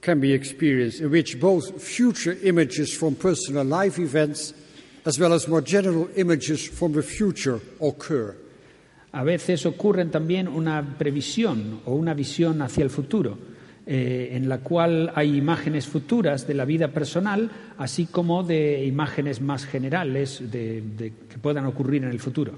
[0.00, 4.54] can be experienced, in which both future images from personal life events
[5.04, 8.36] as well as more general images from the future occur.
[9.12, 13.36] A veces ocurren también una previsión o una visión hacia el futuro,
[13.86, 19.40] eh, en la cual hay imágenes futuras de la vida personal, así como de imágenes
[19.40, 22.52] más generales de, de, que puedan ocurrir en el futuro.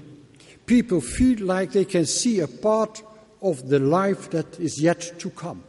[0.65, 3.03] People feel like they can see a part
[3.41, 5.61] of the life that is yet to come.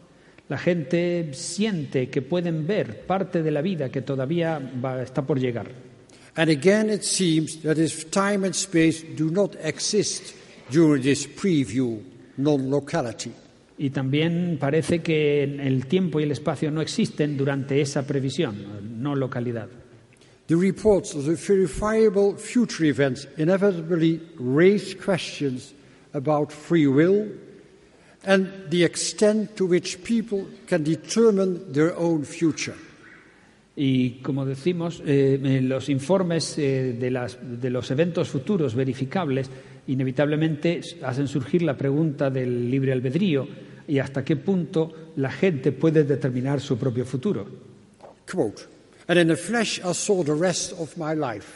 [0.55, 5.41] La gente siente que pueden ver parte de la vida que todavía va, está por
[5.41, 5.67] llegar.
[6.37, 10.33] And again, it seems that if time and space do not exist
[10.71, 12.01] during this preview
[12.37, 13.33] non-locality.
[13.79, 19.17] Y también parece que el tiempo y el espacio no existen durante esa previsión, no
[19.17, 19.67] localidad.
[20.47, 25.75] The reports of the verifiable future events inevitably raise questions
[26.13, 27.27] about free will
[28.27, 32.75] and the extent to which people can determine their own future.
[33.77, 39.51] Y como decimos, eh, los informes eh, de, las, de, los eventos futuros verificables
[39.89, 43.49] inevitablemente hacen surgir la pregunta del libre albedrío
[43.89, 47.47] y hasta qué punto la gente puede determinar su propio futuro.
[48.31, 48.63] Quote,
[49.07, 51.47] And in a flash I saw the rest of my life.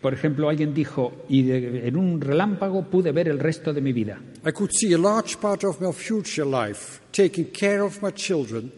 [0.00, 3.92] Por ejemplo, alguien dijo, y de, en un relámpago pude ver el resto de mi
[3.92, 4.18] vida.
[4.46, 8.72] I could see a large part of my future life, taking care of my children,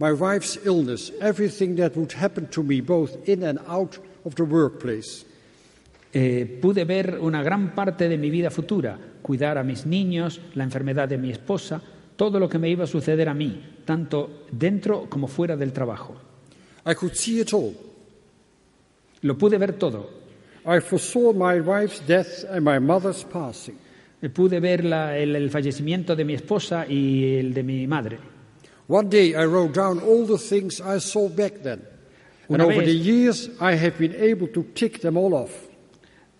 [0.00, 4.42] my wife's illness, everything that would happen to me both in and out of the
[4.42, 5.24] workplace.
[6.12, 10.64] Eh, pude ver una gran parte de mi vida futura, cuidar a mis niños, la
[10.64, 11.80] enfermedad de mi esposa,
[12.16, 16.31] todo lo que me iba a suceder a mí, tanto dentro como fuera del trabajo.
[16.84, 17.74] I could see it all.
[19.22, 20.08] Lo pude ver todo.
[20.64, 23.78] I foresaw my wife's death and my mother's passing.
[24.32, 28.18] Pude ver la, el, el, fallecimiento de mi esposa y el de mi madre.
[28.86, 31.82] One day I wrote down all the things I saw back then.
[32.48, 35.50] And over the years I have been able to tick them all off.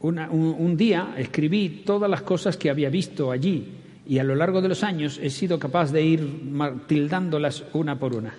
[0.01, 3.73] Una, un, un día escribí todas las cosas que había visto allí
[4.07, 8.15] y a lo largo de los años he sido capaz de ir tildándolas una por
[8.15, 8.35] una.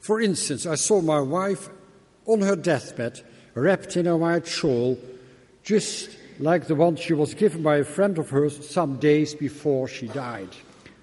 [0.00, 1.68] For instance, I saw my wife
[2.26, 3.20] on her deathbed,
[3.54, 4.98] wrapped in a white shawl,
[5.62, 9.88] just like the one she was given by a friend of hers some days before
[9.88, 10.48] she died.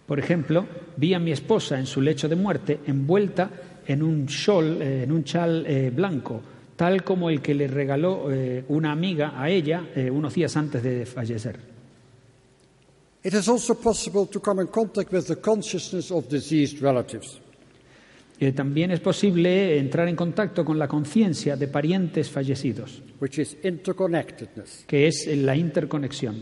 [0.08, 0.66] Por ejemplo,
[0.97, 3.50] vi a mi esposa en su lecho de muerte envuelta
[3.85, 6.41] en un shawl, eh, en un chal eh, blanco,
[6.75, 11.06] tal como el que le regaló eh, una amiga a ella unos días antes de
[11.06, 11.59] fallecer.
[13.24, 17.41] It is also possible to come in contact with the consciousness of deceased relatives.
[18.40, 23.58] Eh, también es posible entrar en contacto con la conciencia de parientes fallecidos, which is
[23.64, 24.84] interconnectedness.
[24.86, 26.36] que es la interconexión.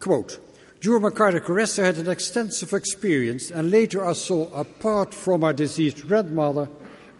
[0.00, 0.34] Quote,
[0.80, 5.42] during my cardiac arrest, I had an extensive experience, and later I saw, apart from
[5.42, 6.68] my deceased grandmother,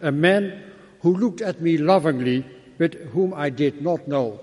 [0.01, 0.63] a man
[1.03, 2.43] who looked at me lovingly,
[2.77, 4.41] but whom I did not know.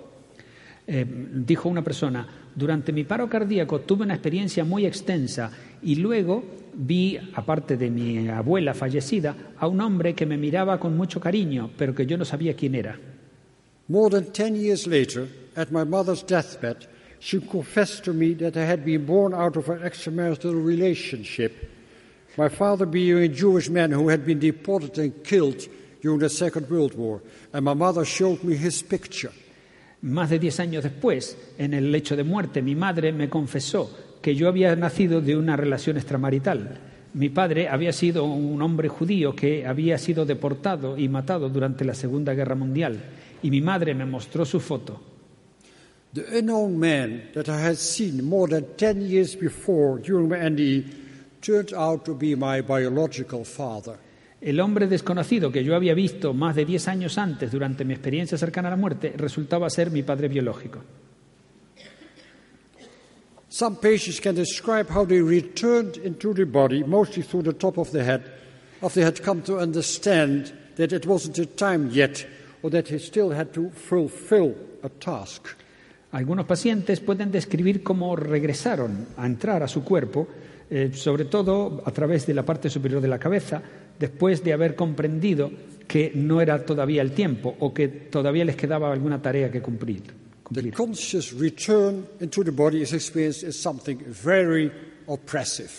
[0.87, 5.51] Eh, dijo una persona, durante mi paro cardíaco tuve una experiencia muy extensa
[5.83, 10.97] y luego vi, aparte de mi abuela fallecida, a un hombre que me miraba con
[10.97, 12.99] mucho cariño, pero que yo no sabía quién era.
[13.89, 16.87] More than ten years later, at my mother's deathbed,
[17.21, 21.53] she confessed to me that I had been born out of an extramarital relationship.
[22.37, 25.69] My father being a Jewish man who had been deported and killed
[26.03, 27.23] during the Second World War,
[27.53, 29.33] and my mother showed me his picture.
[30.03, 33.89] Más de diez años después, en el lecho de muerte, mi madre me confesó
[34.25, 36.79] que yo había nacido de una relación extramarital.
[37.13, 41.93] Mi padre había sido un hombre judío que había sido deportado y matado durante la
[41.93, 42.99] Segunda Guerra Mundial,
[43.43, 44.99] y mi madre me mostró su foto.
[46.15, 50.87] The unknown man that I had seen more than ten years before during my NDE
[51.43, 53.99] turned out to be my biological father.
[54.41, 58.39] El hombre desconocido que yo había visto más de 10 años antes durante mi experiencia
[58.39, 60.81] cercana a la muerte resultaba ser mi padre biológico.
[63.55, 67.93] Some patients can describe how they returned into the body, mostly through the top of
[67.93, 68.23] the head,
[68.83, 72.27] after they had come to understand that it wasn't a time yet,
[72.65, 75.47] or that they still had to fulfill a task.
[76.11, 80.27] Algunos pacientes pueden describir cómo regresaron a entrar a su cuerpo,
[80.69, 83.63] eh, sobre todo a través de la parte superior de la cabeza,
[84.01, 85.53] después de haber comprendido
[85.87, 90.24] que no era todavía el tiempo o que todavía les quedaba alguna tarea que cumplir.
[90.51, 94.71] The conscious return into the body is experienced as something very
[95.09, 95.71] oppressive.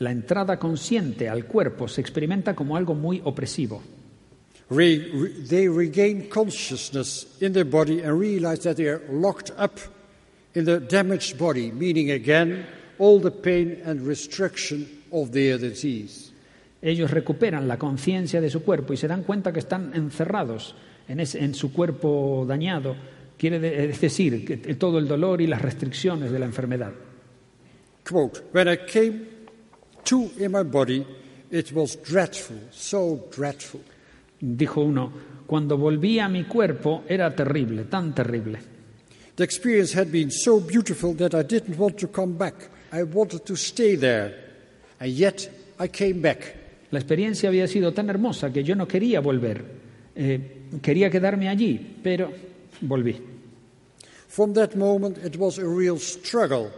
[0.00, 3.80] La entrada consciente al cuerpo se experimenta como algo muy opresivo.
[4.70, 9.78] Re- re- they regain consciousness in their body and realize that they are locked up
[10.54, 12.66] in the damaged body, meaning again
[12.98, 16.30] all the pain and restriction of their disease.
[16.82, 20.74] Ellos recuperan la conciencia de su cuerpo y se dan cuenta que están encerrados
[21.08, 22.96] en, ese- en su cuerpo dañado,
[23.50, 26.92] quiere decir, todo el dolor y las restricciones de la enfermedad.
[28.02, 29.26] Quote, when I came
[30.04, 31.04] to in my body,
[31.50, 33.82] it was dreadful, so dreadful.
[34.40, 35.12] Dijo uno,
[35.46, 38.58] cuando volví a mi cuerpo era terrible, tan terrible.
[39.36, 42.54] The experience had been so beautiful that I didn't want to come back.
[42.92, 44.34] I wanted to stay there.
[45.00, 46.54] And yet I came back.
[46.90, 49.64] La experiencia había sido tan hermosa que yo no quería volver.
[50.14, 50.40] Eh,
[50.80, 52.32] quería quedarme allí, pero
[52.80, 53.33] volví.
[54.34, 56.72] From that moment, it was a real struggle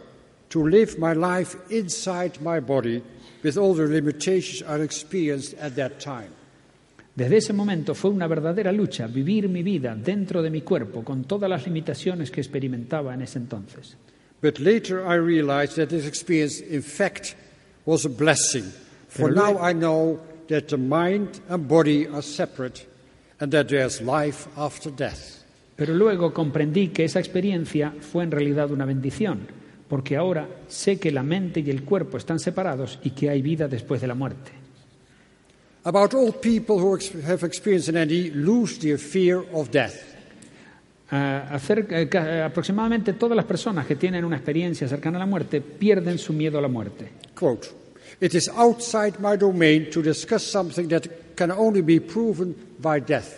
[0.50, 3.02] to live my life inside my body
[3.42, 6.34] with all the limitations I experienced at that time.
[7.16, 11.24] Desde ese momento fue una verdadera lucha vivir mi vida dentro de mi cuerpo con
[11.24, 13.96] todas las limitaciones que experimentaba en ese entonces.
[14.42, 17.36] But later I realized that this experience, in fact,
[17.86, 18.70] was a blessing.
[19.08, 22.86] For Pero now I know that the mind and body are separate
[23.40, 25.45] and that there's life after death.
[25.76, 29.40] Pero luego comprendí que esa experiencia fue en realidad una bendición,
[29.88, 33.68] porque ahora sé que la mente y el cuerpo están separados y que hay vida
[33.68, 34.52] después de la muerte.
[35.84, 39.94] About all people who have experienced an NE lose their fear of death.
[41.12, 45.20] Ah, acer- eh, ca- eh, aproximadamente todas las personas que tienen una experiencia cercana a
[45.20, 47.08] la muerte pierden su miedo a la muerte.
[47.38, 47.68] Quote,
[48.20, 51.02] it is outside my domain to discuss something that
[51.36, 53.36] can only be proven by death.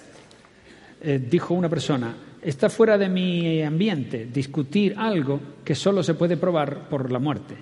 [1.03, 6.37] Eh, dijo una persona, está fuera de mi ambiente discutir algo que solo se puede
[6.37, 7.55] probar por la muerte.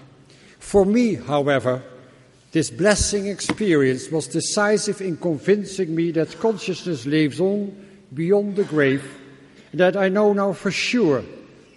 [0.59, 1.83] For me, however,
[2.53, 7.73] this blessing experience was decisive in convincing me that consciousness lives on
[8.13, 9.03] beyond the grave,
[9.73, 11.23] and that I know now for sure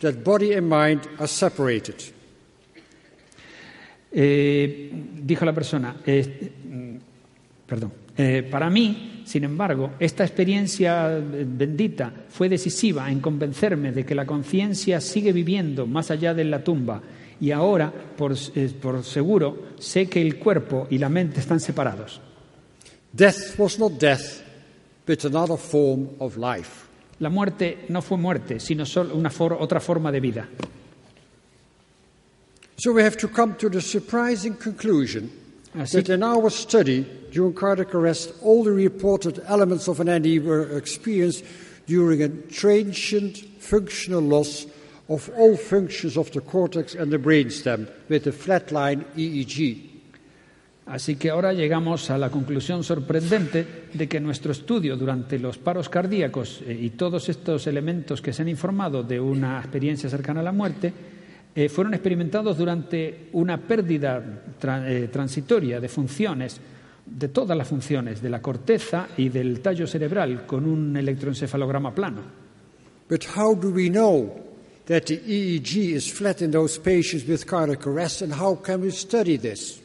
[0.02, 2.02] that body and mind are separated.
[4.12, 4.90] Eh,
[5.22, 6.96] dijo la persona, eh, mm,
[7.68, 14.16] perdón, eh, para mí, sin embargo, esta experiencia bendita fue decisiva en convencerme de que
[14.16, 17.00] la conciencia sigue viviendo más allá de la tumba
[17.40, 22.20] y ahora, por, eh, por seguro, sé que el cuerpo y la mente están separados.
[23.14, 24.42] Death was not death,
[25.06, 26.88] but another form of life.
[27.20, 30.50] La muerte no fue muerte, sino solo una for- otra forma de vida.
[32.78, 35.30] So we have to come to the surprising conclusion
[35.76, 40.40] Así that in our study during cardiac arrest, all the reported elements of an NE
[40.40, 41.46] were experienced
[41.86, 44.66] during a transient functional loss
[45.10, 49.90] of all functions of the cortex and the brainstem with a flatline EEG.
[50.88, 55.88] Así que ahora llegamos a la conclusión sorprendente de que nuestro estudio durante los paros
[55.88, 60.44] cardíacos eh, y todos estos elementos que se han informado de una experiencia cercana a
[60.44, 60.92] la muerte
[61.56, 64.22] eh, fueron experimentados durante una pérdida
[64.60, 66.60] tra- eh, transitoria de funciones,
[67.06, 72.22] de todas las funciones, de la corteza y del tallo cerebral con un electroencefalograma plano.
[73.10, 74.46] But how do we know
[74.86, 78.92] that the EEG is flat in those patients with cardiac arrest and how can we
[78.92, 79.82] study this?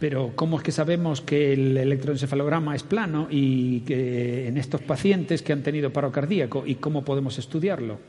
[0.00, 5.42] Pero ¿cómo es que sabemos que el electroencefalograma es plano y que en estos pacientes
[5.42, 8.00] que han tenido paro cardíaco y cómo podemos estudiarlo?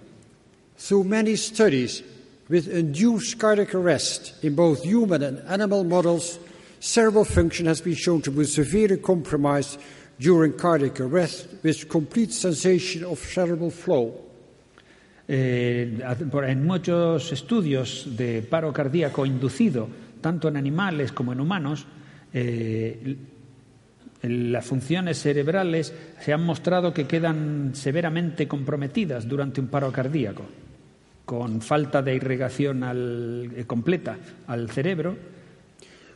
[0.76, 2.04] Through many studies
[2.50, 6.40] with induced cardiac arrest in both human and animal models,
[6.80, 9.80] cerebral function has been shown to be severely compromised
[10.20, 14.20] during cardiac arrest with complete cessation of cerebral flow.
[15.28, 19.88] Eh, en muchos estudios de paro cardíaco inducido,
[20.20, 21.86] tanto en animales como en humanos,
[22.34, 23.16] eh,
[24.24, 30.44] las funciones cerebrales se han mostrado que quedan severamente comprometidas durante un paro cardíaco,
[31.26, 35.16] con falta de irrigación al- eh, completa al cerebro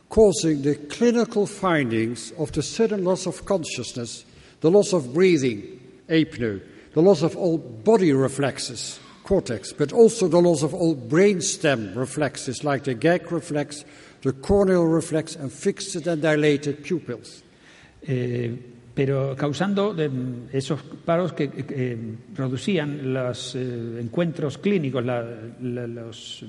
[0.08, 4.24] causing the clinical findings of the sudden loss of consciousness,
[4.60, 5.62] the loss of breathing,
[6.08, 6.62] apnoe,
[6.94, 12.64] the loss of all body reflexes, cortex, but also the loss of all brainstem reflexes
[12.64, 13.84] like the gag reflex,
[14.22, 17.42] the corneal reflex, and fixed and dilated pupils.
[18.06, 18.52] Eh,
[18.98, 20.10] pero causando de,
[20.52, 21.96] esos paros que eh,
[22.34, 25.04] producían los eh, encuentros clínicos,
[25.60, 26.44] los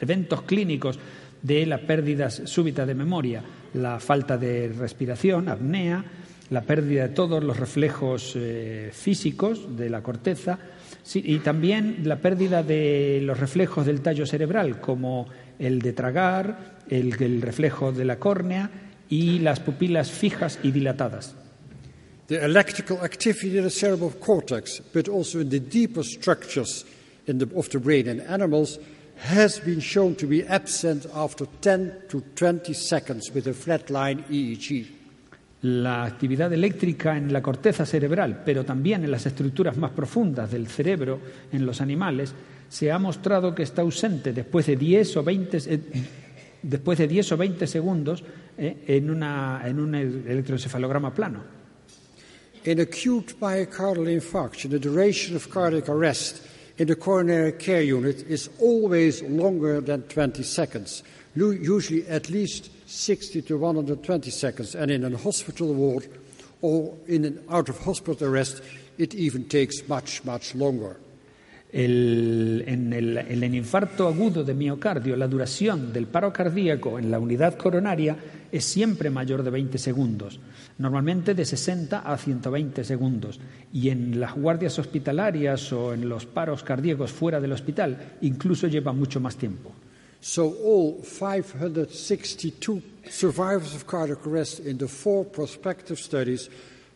[0.00, 0.98] eventos clínicos
[1.42, 3.42] de la pérdida súbita de memoria,
[3.74, 6.02] la falta de respiración, apnea,
[6.48, 10.58] la pérdida de todos los reflejos eh, físicos de la corteza
[11.12, 15.28] y también la pérdida de los reflejos del tallo cerebral, como
[15.58, 18.70] el de tragar, el reflejo de la córnea
[19.10, 21.36] y las pupilas fijas y dilatadas.
[22.28, 26.84] The electrical activity in the cerebral cortex, but also in the deeper structures
[27.38, 28.80] the, of the brain in animals,
[29.16, 34.52] has been shown to be absent after 10 to 20 seconds with a flatline E
[34.52, 34.86] EEG.
[35.62, 40.66] La actividad eléctrica en la corteza cerebral, pero también en las estructuras más profundas del
[40.66, 41.20] cerebro
[41.52, 42.34] en los animales,
[42.68, 45.80] se ha mostrado que está ausente después de 10 o 20, eh,
[46.62, 48.24] después de 10 o 20 segundos
[48.58, 51.55] eh, en, una, en un electroencefalograma plano.
[52.66, 56.42] In acute myocardial infarction, the duration of cardiac arrest
[56.78, 61.04] in the coronary care unit is always longer than 20 seconds,
[61.36, 66.08] usually at least 60 to 120 seconds, and in a hospital ward
[66.60, 68.60] or in an out of hospital arrest,
[68.98, 70.96] it even takes much, much longer.
[71.72, 77.10] El- en, el, en el infarto agudo de miocardio, la duración del paro cardíaco en
[77.10, 78.16] la unidad coronaria
[78.50, 80.38] es siempre mayor de 20 segundos,
[80.78, 83.40] normalmente de 60 a 120 segundos.
[83.72, 88.92] Y en las guardias hospitalarias o en los paros cardíacos fuera del hospital incluso lleva
[88.92, 89.72] mucho más tiempo.
[90.20, 96.48] So, all 562 survivors of cardiac arrest in the four prospective studies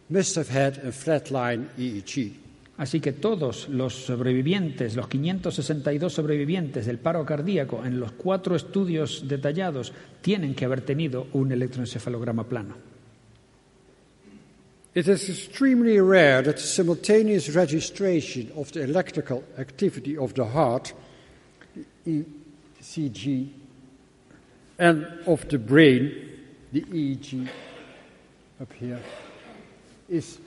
[0.09, 2.33] must have had a flatline EEG.
[2.81, 9.29] Así que todos los sobrevivientes, los 562 sobrevivientes del paro cardíaco en los cuatro estudios
[9.29, 12.75] detallados, tienen que haber tenido un electroencefalograma plano.
[14.95, 20.95] It is extremely rare that simultaneous registration of the electrical activity of the heart,
[21.75, 22.25] the
[22.81, 23.51] ECG,
[24.79, 26.13] and of the brain,
[26.73, 27.47] the EEG,
[28.59, 29.03] up here,
[30.09, 30.41] is.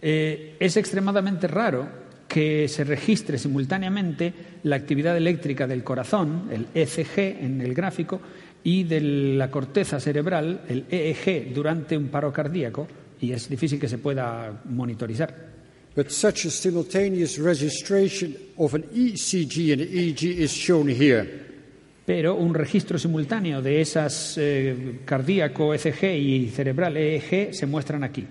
[0.00, 1.88] Eh, es extremadamente raro
[2.26, 4.32] que se registre simultáneamente
[4.64, 8.20] la actividad eléctrica del corazón, el ECG en el gráfico,
[8.64, 12.86] y de la corteza cerebral, el EEG, durante un paro cardíaco,
[13.20, 15.52] y es difícil que se pueda monitorizar.
[15.94, 21.51] But such a simultaneous registration of an ECG and EEG is shown here.
[22.04, 28.26] Pero un registro simultáneo de esas eh, cardíaco ECG y cerebral EEG se muestran aquí.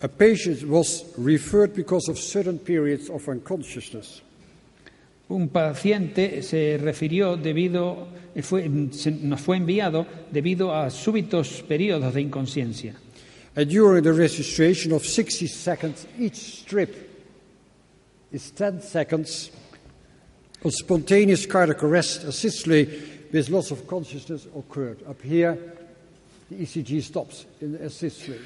[0.00, 4.22] A patient was referred because of certain periods of unconsciousness.
[5.28, 8.08] Un paciente se refirió debido,
[8.42, 12.94] fue, se- nos fue enviado debido a súbitos periodos de inconsciencia.
[13.56, 16.90] And during the registration of 60 seconds, each strip
[18.32, 19.50] is 10 seconds
[20.64, 22.88] of spontaneous cardiac arrest assistedly
[23.32, 24.98] with loss of consciousness occurred.
[25.08, 25.56] Up here,
[26.50, 28.38] the ECG stops in assistedly.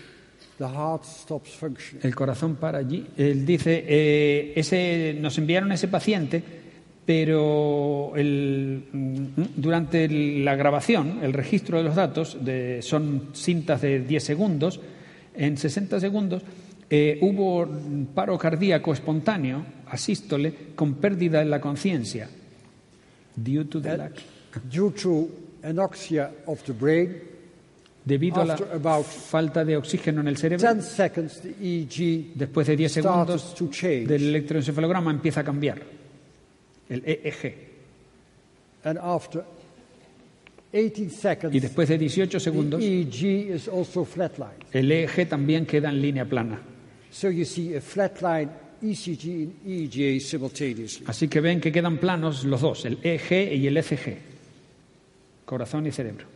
[0.59, 2.05] The heart stops functioning.
[2.05, 3.07] El corazón para allí.
[3.17, 6.43] Él dice, eh, ese, nos enviaron a ese paciente,
[7.07, 9.25] pero el- mm,
[9.57, 14.81] durante el- la grabación, el registro de los datos, de- son cintas de 10 segundos,
[15.37, 16.43] en 60 segundos
[16.91, 17.67] eh, hubo
[18.15, 22.29] paro cardíaco espontáneo, asístole, con pérdida de la conciencia.
[23.35, 24.15] Due to the lack.
[24.71, 25.29] Due to
[25.63, 27.29] anoxia of the brain,
[28.09, 28.57] Debido a la
[29.03, 33.55] falta de oxígeno en el cerebro, 10 seconds, the EEG después de 10 started segundos
[33.55, 35.83] to del electroencefalograma empieza a cambiar.
[36.89, 37.55] El EEG.
[38.85, 39.45] And after
[40.73, 44.07] 18 seconds, Y después de 18 the segundos, EEG is also
[44.73, 46.59] el EEG también queda en línea plana.
[47.11, 48.68] So you see a EEG simultaneously.
[51.07, 54.19] Así que ven que quedan planos los dos, el EEG y el ECG,
[55.45, 56.27] corazón y cerebro.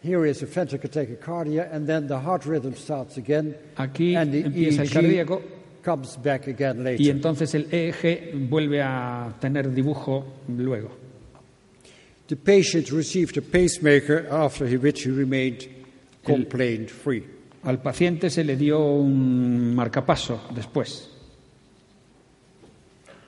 [0.00, 4.44] Here is a ventricular tachycardia, and then the heart rhythm starts again, Aquí and the
[4.44, 5.42] empieza el EEG cardíaco
[5.82, 7.10] comes back again y later.
[7.10, 10.90] entonces el EEG vuelve a tener dibujo luego.
[12.28, 15.66] The patient received a pacemaker after which he remained
[16.24, 17.24] complaint free.
[17.64, 21.10] Al paciente se le dio un marcapaso después.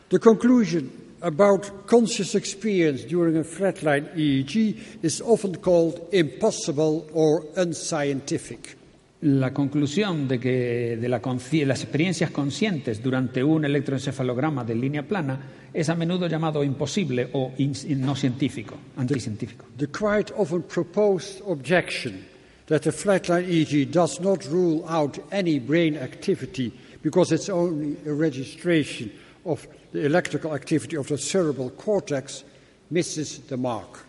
[0.09, 8.77] The conclusion about conscious experience during a flatline EEG is often called impossible or unscientific.
[9.23, 15.39] La conclusión de que de la las experiencias conscientes durante un electroencefalograma de línea plana
[15.75, 19.67] es a menudo llamado imposible o ins- no científico, anticientífico.
[19.77, 22.25] The quite often proposed objection
[22.71, 26.73] that the flatline EEG does not rule out any brain activity
[27.03, 29.11] because it's only a registration
[29.45, 32.45] of the electrical activity of the cerebral cortex
[32.91, 34.07] misses the mark.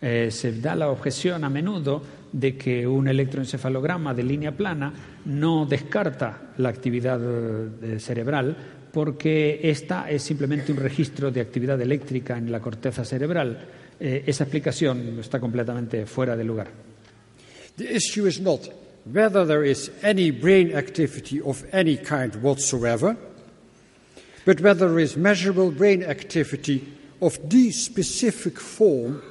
[0.00, 2.00] Eh, se da la objeción a menudo
[2.30, 4.92] de que un electroencefalograma de línea plana
[5.24, 8.56] no descarta la actividad eh, cerebral
[8.92, 13.58] porque esta es simplemente un registro de actividad eléctrica en la corteza cerebral.
[13.98, 16.87] Eh, esa explicación está completamente fuera de lugar.
[17.78, 18.68] The issue is not
[19.04, 23.16] whether there is any brain activity of any kind whatsoever,
[24.44, 26.92] but whether there is measurable brain activity
[27.22, 29.22] of the specific form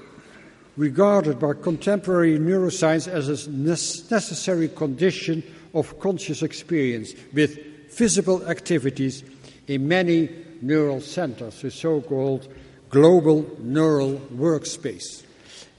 [0.78, 9.24] regarded by contemporary neuroscience as a necessary condition of conscious experience with visible activities
[9.68, 10.30] in many
[10.62, 12.48] neural centers, the so called
[12.90, 15.24] global neural workspace.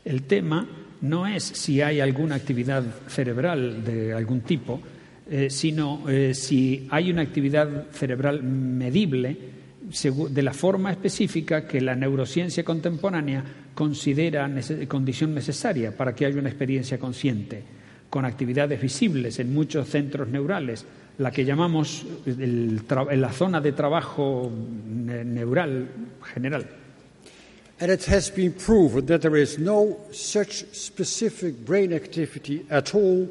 [0.04, 0.68] El tema
[1.02, 4.80] no es si hay alguna actividad cerebral de algún tipo,
[5.30, 9.36] eh, sino eh, si hay una actividad cerebral medible
[9.80, 13.42] de la forma específica que la neurociencia contemporánea
[13.74, 14.50] considera
[14.86, 17.62] condición necesaria para que haya una experiencia consciente,
[18.10, 20.84] con actividades visibles en muchos centros neurales,
[21.18, 22.82] la que llamamos el
[23.16, 24.50] la zona de trabajo
[24.88, 25.88] ne- neural
[26.34, 26.66] general.
[27.80, 33.28] And it has been proven that there is no such specific brain activity at all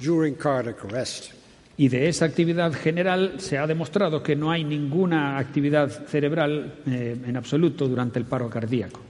[0.00, 1.32] during cardiac arrest.
[1.78, 7.16] Y de esa actividad general se ha demostrado que no hay ninguna actividad cerebral eh,
[7.26, 9.00] en absoluto durante el paro cardíaco.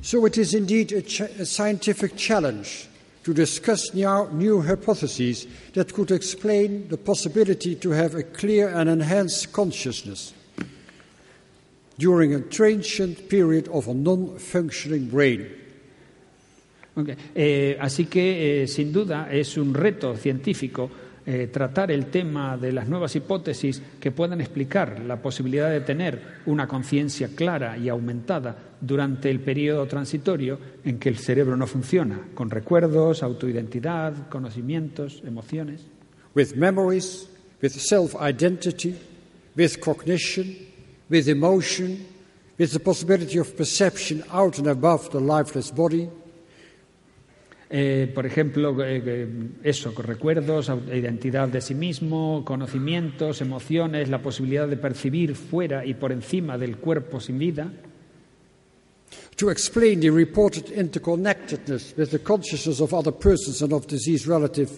[0.00, 2.88] So it is indeed a, ch- a scientific challenge
[3.24, 8.90] to discuss new, new hypotheses that could explain the possibility to have a clear and
[8.90, 10.34] enhanced consciousness
[11.98, 15.46] during a transient period of a non functioning brain.
[16.96, 20.90] Ok, eh, así que, eh, sin duda, es un reto científico
[21.26, 26.20] eh, tratar el tema de las nuevas hipótesis que puedan explicar la posibilidad de tener
[26.46, 32.20] una conciencia clara y aumentada durante el periodo transitorio en que el cerebro no funciona,
[32.34, 35.86] con recuerdos, autoidentidad, conocimientos, emociones.
[36.34, 37.28] with memories,
[37.62, 38.98] with self identity,
[39.56, 40.56] with cognition,
[41.08, 42.06] with emotion,
[42.58, 46.08] with the possibility of perception out and above the lifeless body,
[47.76, 49.28] Eh, por ejemplo, eh, eh,
[49.64, 56.12] eso, recuerdos, identidad de sí mismo, conocimientos, emociones, la posibilidad de percibir fuera y por
[56.12, 57.72] encima del cuerpo sin vida.
[59.36, 64.70] to explain the reported interconnectedness with the consciousness of other persons and of disease relative,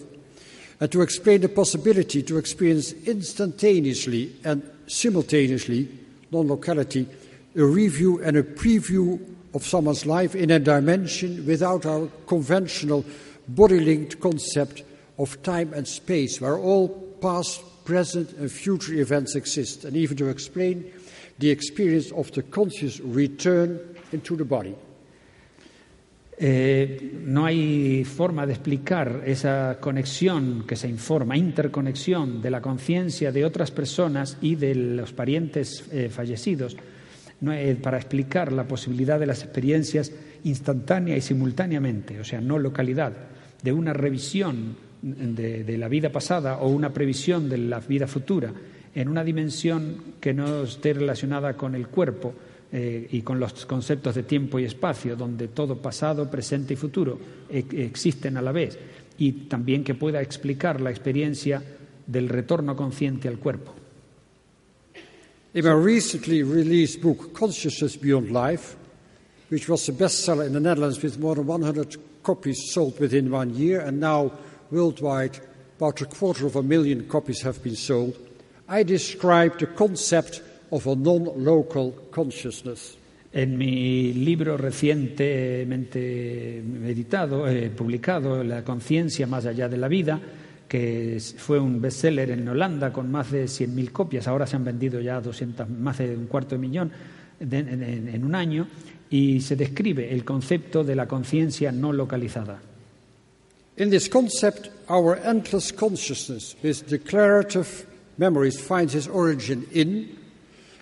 [0.79, 5.87] and to explain the possibility to experience instantaneously and simultaneously,
[6.31, 7.07] non locality,
[7.55, 9.19] a review and a preview
[9.53, 13.03] of someone's life in a dimension without our conventional
[13.47, 14.83] body linked concept
[15.17, 16.89] of time and space, where all
[17.21, 20.91] past, present, and future events exist, and even to explain
[21.39, 23.79] the experience of the conscious return
[24.11, 24.75] into the body.
[26.39, 33.31] Eh, no hay forma de explicar esa conexión que se informa, interconexión de la conciencia
[33.31, 36.77] de otras personas y de los parientes eh, fallecidos,
[37.41, 40.11] eh, para explicar la posibilidad de las experiencias
[40.43, 43.13] instantánea y simultáneamente, o sea, no localidad,
[43.63, 48.51] de una revisión de la vida pasada o una previsión de la vida futura
[48.93, 52.33] en una dimensión que no esté relacionada con el cuerpo
[52.71, 57.17] eh, y con los conceptos de tiempo y espacio, donde todo pasado, presente y futuro
[57.49, 58.77] existen a la vez,
[59.17, 61.63] y también que pueda explicar la experiencia
[62.05, 63.73] del retorno consciente al cuerpo.
[65.53, 68.75] In my recently released book, Consciousness Beyond Life,
[69.49, 73.55] which was a bestseller in the Netherlands with more than 100 copies sold within one
[73.55, 74.31] year, and now
[74.71, 75.39] worldwide
[75.77, 78.15] about a quarter of a million copies have been sold,
[78.67, 82.97] I describe the concept of a non local consciousness.
[83.33, 90.19] En mi libro recientemente editado, eh, publicado, La conciencia más allá de la vida,
[90.67, 94.99] que fue un bestseller en Holanda con más de 100.000 copias, ahora se han vendido
[94.99, 96.91] ya 200, más de un cuarto de millón
[97.39, 98.67] de- en, en- en un año,
[99.09, 102.59] y se describe el concepto de la conciencia no localizada.
[103.77, 107.67] In this concept, our endless consciousness with declarative
[108.17, 110.09] memories finds its origin in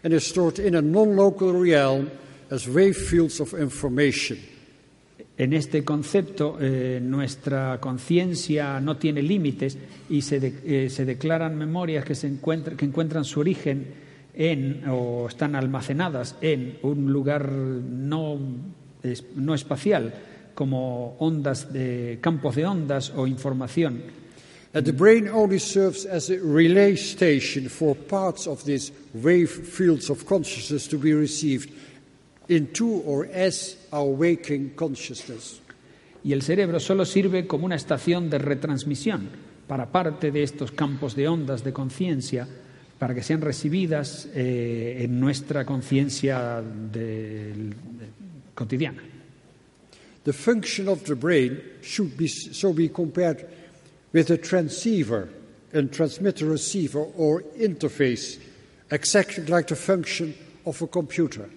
[0.06, 2.12] and is stored in a non-local realm
[2.52, 4.38] as wave fields of information.
[5.36, 9.76] En este concepto, eh, nuestra conciencia no tiene límites
[10.08, 13.88] y se, eh, declaran memorias que, se encuentran su origen
[14.36, 18.38] en o están almacenadas en un lugar no,
[19.36, 20.14] no espacial,
[20.54, 24.04] como ondas de campos de ondas o información.
[24.76, 30.10] And the brain only serves as a relay station for parts of these wave fields
[30.10, 31.72] of consciousness to be received
[32.50, 35.62] into or as our waking consciousness.
[36.26, 39.30] Y el cerebro solo sirve como una estación de retransmisión
[39.66, 42.46] para parte de estos campos de ondas de conciencia
[43.00, 46.62] para que sean recibidas eh, en nuestra conciencia
[48.54, 49.02] cotidiana.
[50.26, 53.48] The function of the brain should be so be compared
[54.16, 55.28] with a transceiver
[55.74, 58.40] and transmitter receiver or interface,
[58.90, 60.34] exactly like the function
[60.66, 61.50] of a computer.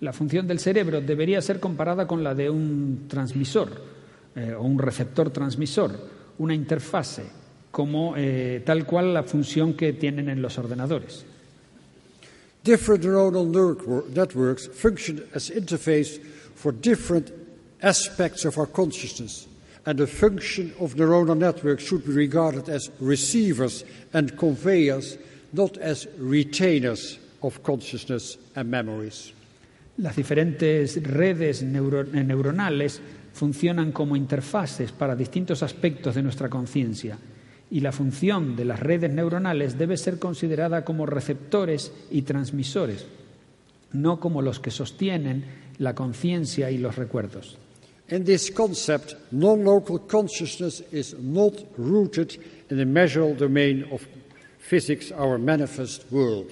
[0.00, 3.68] La función del cerebro debería ser comparada con la de un transmisor
[4.34, 5.92] eh, o un receptor transmisor,
[6.38, 7.24] una interfase,
[7.70, 11.26] como eh, tal cual la función que tienen en los ordenadores.
[12.64, 16.18] Different neuronal network- networks function as interface
[16.54, 17.30] for different
[17.82, 19.46] aspects of our consciousness,
[19.84, 25.18] and the function of neuronal networks should be regarded as receivers and conveyors,
[25.52, 29.32] not as retainers of consciousness and memories.
[29.98, 33.00] Las diferentes redes neuro- neuronales
[33.34, 37.18] funcionan como interfaces para distintos aspectos de nuestra conciencia
[37.70, 43.06] y la función de las redes neuronales debe ser considerada como receptores y transmisores,
[43.92, 45.44] no como los que sostienen
[45.78, 47.58] la conciencia y los recuerdos.
[48.12, 52.36] In this concept, non local consciousness is not rooted
[52.68, 54.06] in the measurable domain of
[54.58, 56.50] physics, our manifest world.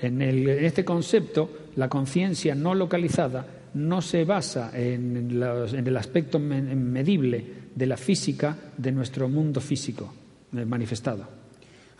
[0.00, 5.86] En, el- en este concepto, la conciencia no localizada no se basa en, los- en
[5.86, 7.44] el aspecto medible
[7.76, 10.12] de la física de nuestro mundo físico
[10.56, 11.28] eh, manifestado.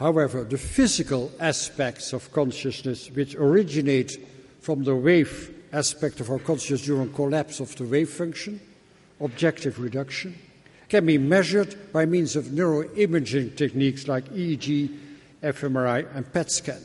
[0.01, 4.19] However, the physical aspects of consciousness, which originate
[4.61, 8.61] from the wave aspect of our consciousness during collapse of the wave function,
[9.23, 10.35] objective reduction,
[10.89, 14.91] can be measured by means of neuroimaging techniques like EEG,
[15.43, 16.81] fMRI, and PET scan.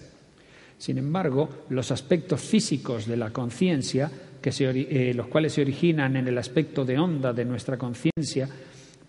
[0.78, 4.10] Sin embargo, los aspectos físicos de la conciencia,
[4.41, 8.47] eh, los cuales se originan en el aspecto de onda de nuestra conciencia,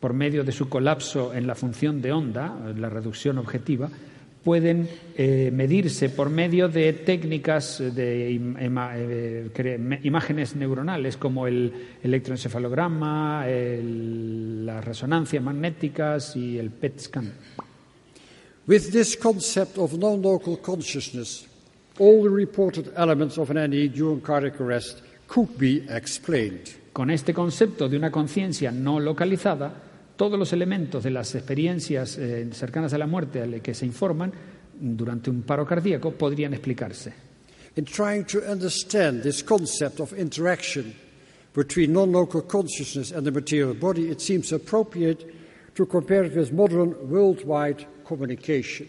[0.01, 3.91] por medio de su colapso en la función de onda, la reducción objetiva,
[4.49, 11.71] pueden eh, medirse por medio de técnicas de eh, imágenes neuronales como el
[12.03, 17.31] electroencefalograma, el- las resonancias magnéticas y el PET scan.
[18.67, 21.47] With this concept of non local consciousness,
[21.99, 26.71] all the reported elements of an NE during cardiac arrest could be explained.
[26.95, 29.75] Con este concepto de una conciencia no localizada,
[30.19, 34.33] todos los elementos de las experiencias eh, cercanas a la muerte al que se informan
[34.75, 37.13] durante un paro cardíaco podrían explicarse.
[37.77, 40.93] In trying to understand this concept of interaction
[41.55, 45.25] between non local consciousness and the material body, it seems appropriate
[45.75, 48.89] to compare it with modern worldwide communication.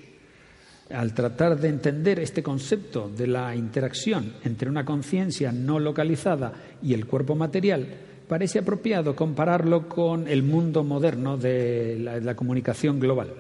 [0.90, 6.96] Al tratar de entender este concepto de la interacción entre una conciencia no localizada y
[6.96, 13.34] el cuerpo material, parece apropiado compararlo con el mundo moderno de la, la comunicación global.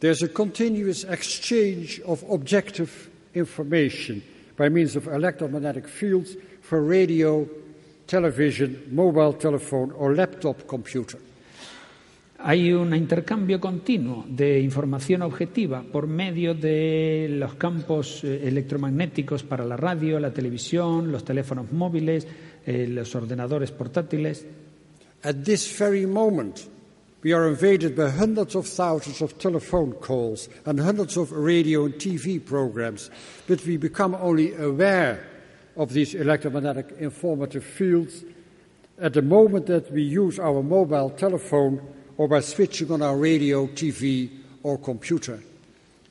[0.00, 2.90] There's a continuous exchange of objective
[3.32, 4.22] information
[4.56, 7.48] by means of electromagnetic fields for radio,
[8.06, 11.18] television, mobile telephone, or laptop computer.
[12.46, 19.64] Hay un intercambio continuo de información objetiva por medio de los campos eh, electromagnéticos para
[19.64, 22.28] la radio, la televisión, los teléfonos móviles,
[22.66, 24.44] eh, los ordenadores portátiles.
[25.22, 26.68] At this very moment,
[27.22, 31.94] we are invaded by hundreds of thousands of telephone calls and hundreds of radio and
[31.94, 33.10] TV programs,
[33.46, 35.26] but we become only aware
[35.76, 38.24] of these electromagnetic informative fields
[38.98, 41.80] at the moment that we use our mobile telephone
[42.16, 44.30] or by switching on our radio, TV,
[44.62, 45.40] or computer.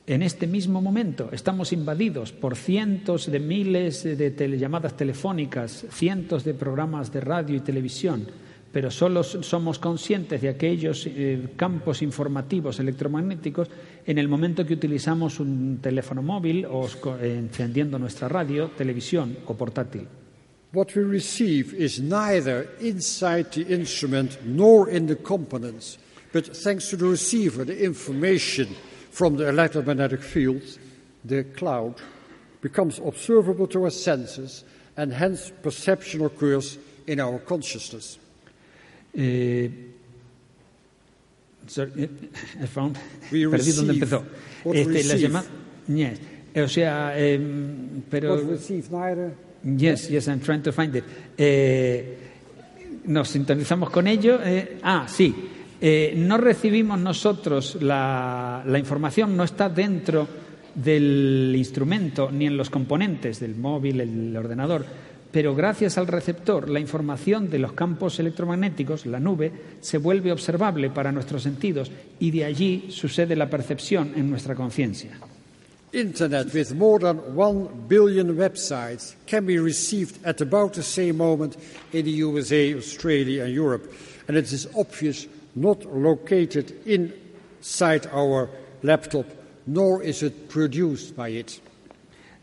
[0.06, 6.52] En este mismo momento estamos invadidos por cientos de miles de telellamadas telefónicas, cientos de
[6.52, 8.26] programas de radio y televisión,
[8.70, 13.70] pero solo somos conscientes de aquellos eh, campos informativos electromagnéticos
[14.04, 16.86] en el momento que utilizamos un teléfono móvil o
[17.22, 20.06] encendiendo nuestra radio, televisión o portátil.
[20.74, 25.98] What we receive is neither inside the instrument nor in the components,
[26.30, 28.68] but thanks to the receiver, the information
[29.14, 30.76] from the electromagnetic fields,
[31.24, 31.94] the cloud,
[32.60, 34.64] becomes observable to our senses,
[34.96, 38.18] and hence perception occurs in our consciousness.
[39.16, 39.68] Eh,
[41.68, 42.08] sorry, eh,
[42.60, 42.96] I found-
[43.30, 44.24] We perdí dónde empezó.
[44.64, 45.18] Este, la receive.
[45.20, 45.44] llama-
[45.86, 46.18] yes.
[46.56, 48.88] O sea, em, pero receive
[49.64, 51.04] Yes, yes, I'm trying to find it.
[51.38, 52.16] Eh,
[53.06, 54.40] nos sintonizamos con ello.
[54.42, 55.32] eh, ah, sí.
[55.80, 60.26] Eh, no recibimos nosotros la, información, no está dentro
[60.74, 64.84] del instrumento ni en los componentes del móvil, el ordenador,
[65.30, 70.90] pero gracias al receptor, la información de los campos electromagnéticos, la nube, se vuelve observable
[70.90, 75.18] para nuestros sentidos y de allí sucede la percepción en nuestra conciencia.
[75.92, 81.56] Internet with more than 1 billion websites can be received at about the same moment
[81.92, 83.92] in the USA, Australia, and Europe.
[84.26, 88.48] And it is obvious not located inside our
[88.82, 89.26] laptop,
[89.66, 91.60] nor is it produced by it.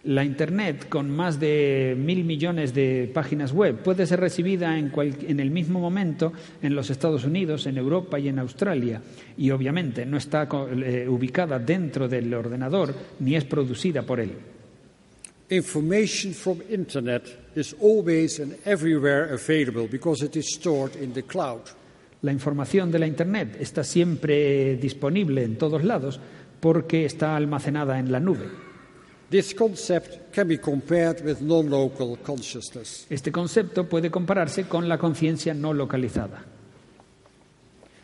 [0.06, 5.16] La Internet, con más de mil millones de páginas web, puede ser recibida en, cual-
[5.28, 9.00] en el mismo momento en los Estados Unidos, en Europa y en Australia.
[9.38, 10.50] Y obviamente no está
[10.84, 14.32] eh, ubicada dentro del ordenador ni es producida por él.
[15.50, 21.62] Information from Internet is always and everywhere available because it is stored in the cloud.
[22.24, 26.20] La información de la Internet está siempre disponible en todos lados
[26.60, 28.48] porque está almacenada en la nube.
[29.32, 33.08] This concept can be compared with non local consciousness.
[33.10, 36.44] Este concepto puede compararse con la conciencia no localizada.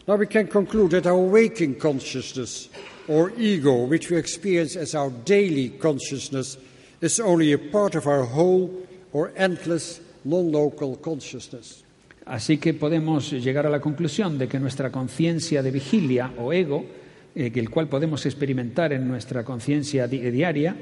[0.08, 2.69] Now we can conclude that our waking consciousness,
[3.10, 6.58] or ego, which we experience as our daily consciousness,
[7.01, 8.71] is only a part of our whole
[9.12, 11.84] or endless non local consciousness.
[12.29, 16.85] Así que podemos llegar a la conclusión de que nuestra conciencia de vigilia o ego,
[17.33, 20.75] eh, que el cual podemos experimentar en nuestra conciencia di- diaria,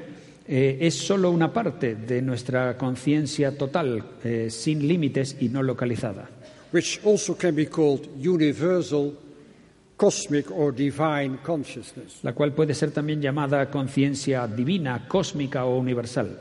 [0.48, 6.28] eh, es solo una parte de nuestra conciencia total, eh, sin límites y no localizada,
[6.72, 9.12] which also can be called universal,
[9.96, 12.18] cosmic, or divine consciousness.
[12.22, 16.38] la cual puede ser también llamada conciencia divina, cósmica o universal.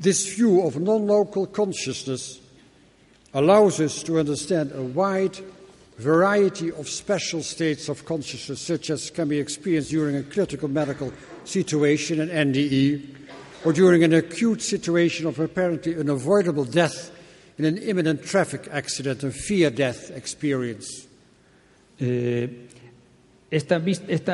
[0.00, 2.40] This view of non local consciousness
[3.34, 5.38] allows us to understand a wide
[5.98, 11.12] variety of special states of consciousness, such as can be experienced during a critical medical
[11.44, 13.14] situation, an NDE,
[13.64, 17.10] or during an acute situation of apparently unavoidable death
[17.58, 21.06] in an imminent traffic accident, a fear death experience.
[22.00, 22.48] Eh,
[23.50, 23.76] esta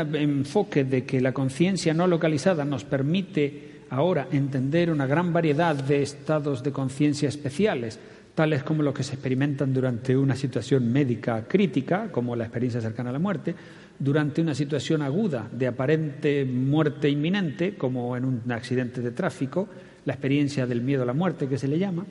[0.01, 6.03] enfoque de que la conciencia no localizada nos permite ahora entender una gran variedad de
[6.03, 7.99] estados de conciencia especiales,
[8.41, 13.11] tales como los que se experimentan durante una situación médica crítica, como la experiencia cercana
[13.11, 13.55] a la muerte,
[13.99, 19.69] durante una situación aguda de aparente muerte inminente, como en un accidente de tráfico,
[20.07, 22.07] la experiencia del miedo a la muerte que se le llama,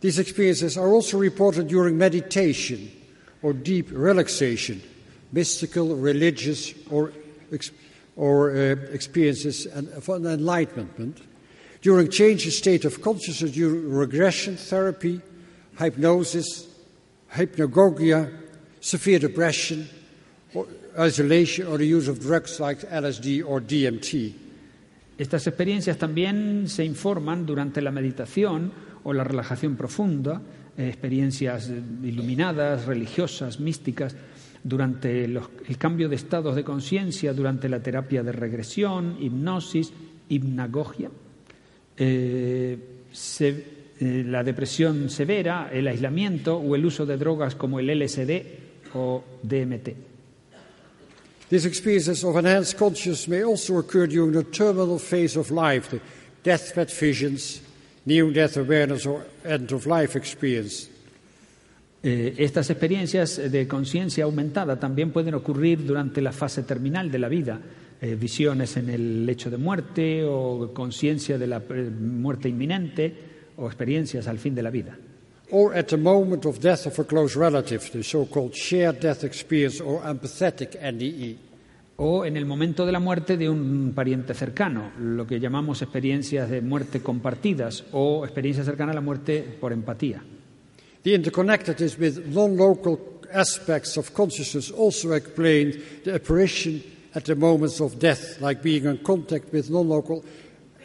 [0.00, 2.90] These experiences are also reported during meditation
[3.40, 4.82] or deep relaxation,
[5.30, 7.12] mystical, religious, or,
[8.16, 8.54] or uh,
[8.92, 11.22] experiences of enlightenment,
[11.82, 15.22] during change of state of consciousness, during regression therapy,
[15.78, 16.68] hypnosis,
[17.36, 18.30] hypnagogia,
[18.80, 19.86] severe depression,
[20.54, 20.66] or
[20.98, 24.34] isolation, or the use of drugs like LSD or DMT.
[25.18, 28.72] Estas experiencias también se informan durante la meditación
[29.04, 30.40] o la relajación profunda,
[30.76, 34.14] eh, experiencias eh, iluminadas, religiosas, místicas,
[34.62, 39.92] durante los- el cambio de estados de conciencia, durante la terapia de regresión, hipnosis,
[40.28, 41.08] hipnagogia,
[41.96, 42.76] eh,
[43.12, 48.42] se- eh, la depresión severa, el aislamiento o el uso de drogas como el LSD
[48.94, 49.88] o DMT.
[51.48, 56.00] These experiences of enhanced consciousness may also occur during the terminal phase of life, the
[56.42, 57.62] deathbed visions,
[58.04, 60.90] near death awareness, or end of life experience.
[62.02, 67.28] Eh, estas experiencias de conciencia aumentada también pueden ocurrir durante la fase terminal de la
[67.28, 67.60] vida,
[68.00, 73.25] eh, visiones en el lecho de muerte o conciencia de la eh, muerte inminente
[73.56, 74.96] o experiencias al fin de la vida.
[75.50, 79.22] Or at the moment of death of a close relative, the so called shared death
[79.22, 80.92] experience or empathetic E.
[80.92, 81.36] NDE.
[81.98, 86.50] O en el momento de la muerte de un pariente cercano, lo que llamamos experiencias
[86.50, 90.22] de muerte compartidas o experiencias cercanas a la muerte por empatía.
[91.02, 92.98] The interconnectedness with non local
[93.32, 96.82] aspects of consciousness also explain the apparition
[97.14, 100.24] at the moments of death, like being in contact with non local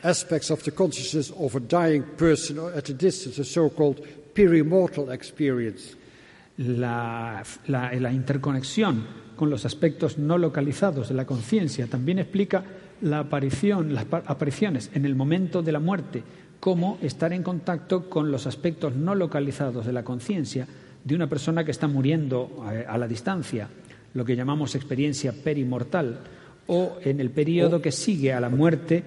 [0.03, 4.01] aspects of the consciousness of a dying person or at a distance, a so called
[4.33, 5.95] perimortal experience.
[6.57, 11.87] La, la- la interconexión con los aspectos no localizados de la conciencia.
[11.87, 12.63] También explica
[13.01, 16.21] la aparición, las apariciones en el momento de la muerte,
[16.59, 20.67] como estar en contacto con los aspectos no localizados de la conciencia
[21.03, 23.67] de una persona que está muriendo eh, a la distancia,
[24.13, 26.19] lo que llamamos experiencia perimortal,
[26.67, 29.03] o en el periodo que sigue a la muerte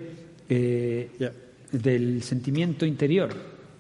[0.49, 1.11] eh,
[1.73, 3.31] del sentimiento interior,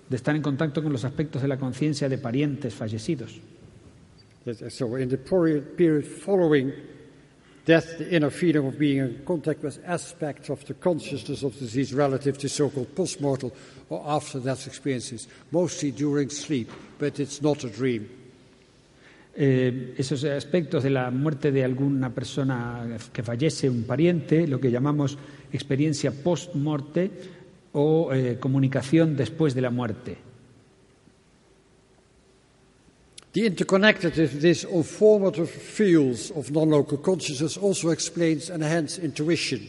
[0.08, 3.40] de estar en contacto con los aspectos de la conciencia de parientes fallecidos.
[4.68, 6.72] So in the period following
[7.64, 11.64] death, the inner feeling of being in contact with aspects of the consciousness of the
[11.64, 13.52] disease relative to so-called post-mortal
[13.88, 18.06] or after-death experiences, mostly during sleep, but it's not a dream.
[19.36, 24.70] Eh, esos aspectos de la muerte de alguna persona que fallece, un pariente, lo que
[24.70, 25.18] llamamos
[25.54, 27.10] experiencia post-morte
[27.72, 30.18] o eh, comunicación después de la muerte.
[33.32, 39.68] The interconnectedness of formative fields of non-local consciousness also explains enhanced intuition,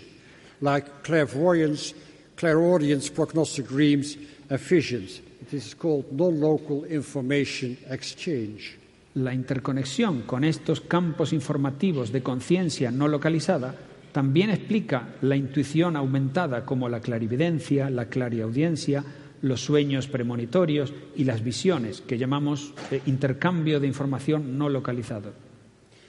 [0.62, 1.96] like clairvoyance,
[2.36, 4.18] clairaudience, prognostic dreams,
[4.50, 5.20] and visions.
[5.42, 8.78] It is called non-local information exchange.
[9.16, 13.74] La interconexión con estos campos informativos de conciencia no localizada
[14.16, 19.04] también explica la intuición aumentada como la clarividencia, la clariaudiencia,
[19.42, 25.34] los sueños premonitorios y las visiones, que llamamos eh, intercambio de información no localizado.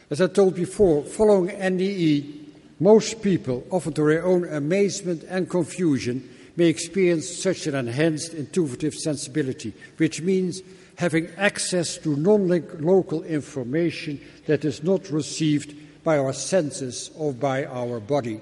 [0.08, 6.22] As I told before, following NDE, most people, often to their own amazement and confusion,
[6.54, 10.62] may experience such an enhanced intuitive sensibility, which means
[10.94, 15.74] having access to non-local information that is not received
[16.06, 18.40] by our senses or by our body.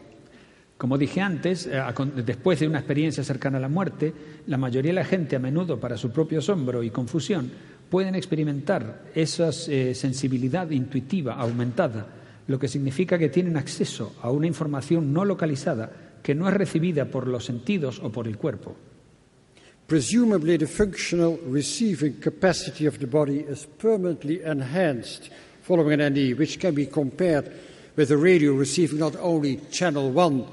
[0.77, 1.83] Como dije antes, eh,
[2.27, 4.12] después de una experiencia cercana a la muerte,
[4.46, 7.50] la mayoría de la gente, a menudo para su propio asombro y confusión,
[7.88, 12.07] pueden experimentar esa eh, sensibilidad intuitiva aumentada,
[12.48, 15.90] lo que significa que tienen acceso a una información no localizada
[16.22, 18.77] que no es recibida por los sentidos o por el cuerpo.
[19.87, 25.31] Presumably, the functional receiving capacity of the body is permanently enhanced
[25.64, 27.50] following an NE, which can be compared
[27.96, 30.46] with the radio receiving not only channel 1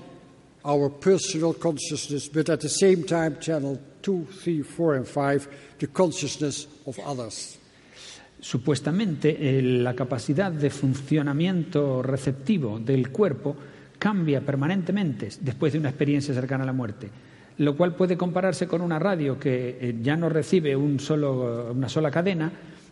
[0.64, 5.48] our personal consciousness, but at the same time, channel 2, 3, 4, and 5,
[5.80, 7.58] the consciousness of others.
[8.40, 13.56] Supuestamente, eh, la capacidad de funcionamiento receptivo del cuerpo
[14.00, 17.10] cambia permanentemente después de una experiencia cercana a la muerte,
[17.58, 21.90] lo cual puede compararse con una radio que eh, ya no recibe un solo, una
[21.90, 22.52] sola cadena,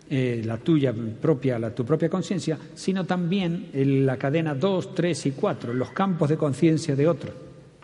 [0.10, 3.70] eh, la tuya propia, la, tu propia conciencia, sino también
[4.06, 7.34] la cadena 2, 3 y 4, los campos de conciencia de otros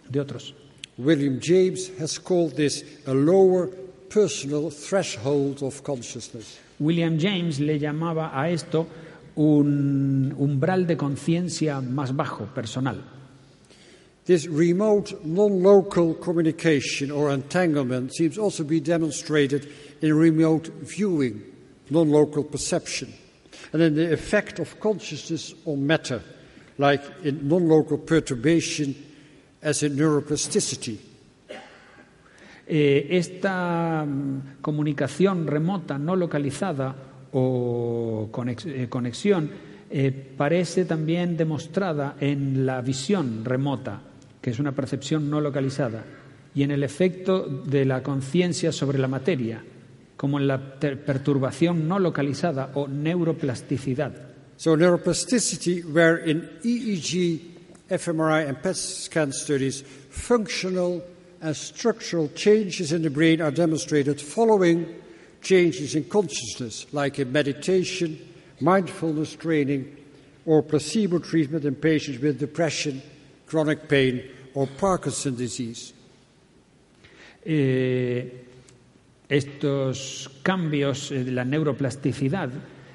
[0.10, 0.54] de otros.
[0.98, 3.68] William James has called this a lower
[4.10, 6.60] personal threshold of consciousness.
[6.80, 8.88] William James le llamaba a esto
[9.36, 13.04] un umbral de conciencia más bajo, personal.
[14.26, 19.68] This remote, non-local communication or entanglement seems also to be demonstrated
[20.02, 21.44] in remote viewing,
[21.90, 23.14] non-local perception,
[23.74, 26.22] and in the effect of consciousness on matter,
[26.78, 28.96] like in non-local perturbation
[29.62, 31.00] as in neuroplasticity.
[32.68, 36.96] Eh, esta mm, comunicación remota, no localizada
[37.34, 39.52] o eh, conexión
[39.90, 44.02] eh, parece también demostrada en la visión remota,
[44.42, 46.04] que es una percepción no localizada,
[46.56, 49.62] y en el efecto de la conciencia sobre la materia,
[50.18, 54.14] como en la perturbación no localizada o neuroplasticidad.
[54.58, 57.42] So neuroplasticity, where in EEG
[57.90, 61.04] fMRI and PET scan studies, functional
[61.42, 64.88] and structural changes in the brain are demonstrated following
[65.42, 68.18] changes in consciousness, like in meditation,
[68.62, 69.96] mindfulness training,
[70.46, 73.02] or placebo treatment in patients with depression,
[73.46, 74.24] chronic pain,
[74.54, 75.94] or Parkinson's disease.
[77.46, 78.24] Eh,
[79.30, 82.50] estos cambios de la neuroplasticidad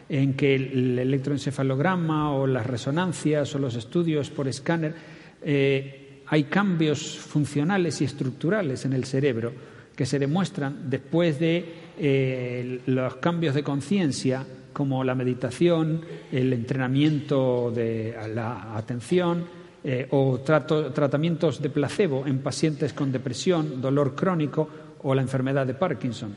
[0.09, 4.95] en que el electroencefalograma o las resonancias o los estudios por escáner
[5.43, 9.53] eh, hay cambios funcionales y estructurales en el cerebro
[9.95, 11.65] que se demuestran después de
[11.99, 16.01] eh, los cambios de conciencia como la meditación,
[16.33, 19.45] el entrenamiento de la atención
[19.83, 24.69] eh, o tratamientos de placebo en pacientes con depresión, dolor crónico
[25.03, 26.37] o la enfermedad de Parkinson.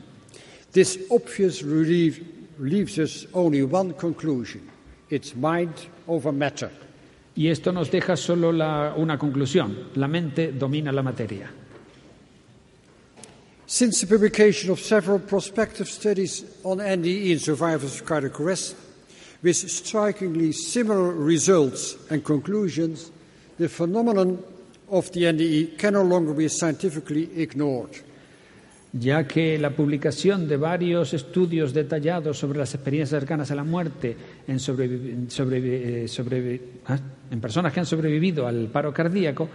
[0.72, 2.20] This obvious relief
[2.58, 4.70] leaves us only one conclusion
[5.10, 6.70] it's mind over matter.
[7.36, 11.50] Y esto nos deja solo la, una conclusión: la mente domina la materia.
[13.66, 18.76] Since the publication of several prospective studies on NDE in survivors of cardiac arrest,
[19.42, 23.10] with strikingly similar results and conclusions,
[23.58, 24.42] the phenomenon
[24.90, 28.00] of the NDE can no longer be scientifically ignored.
[28.96, 34.16] Ya que la publicación de varios estudios detallados sobre las experiencias cercanas a la muerte
[34.46, 34.56] eh,
[36.86, 36.98] ah,
[37.30, 39.48] en personas que han sobrevivido al paro cardíaco,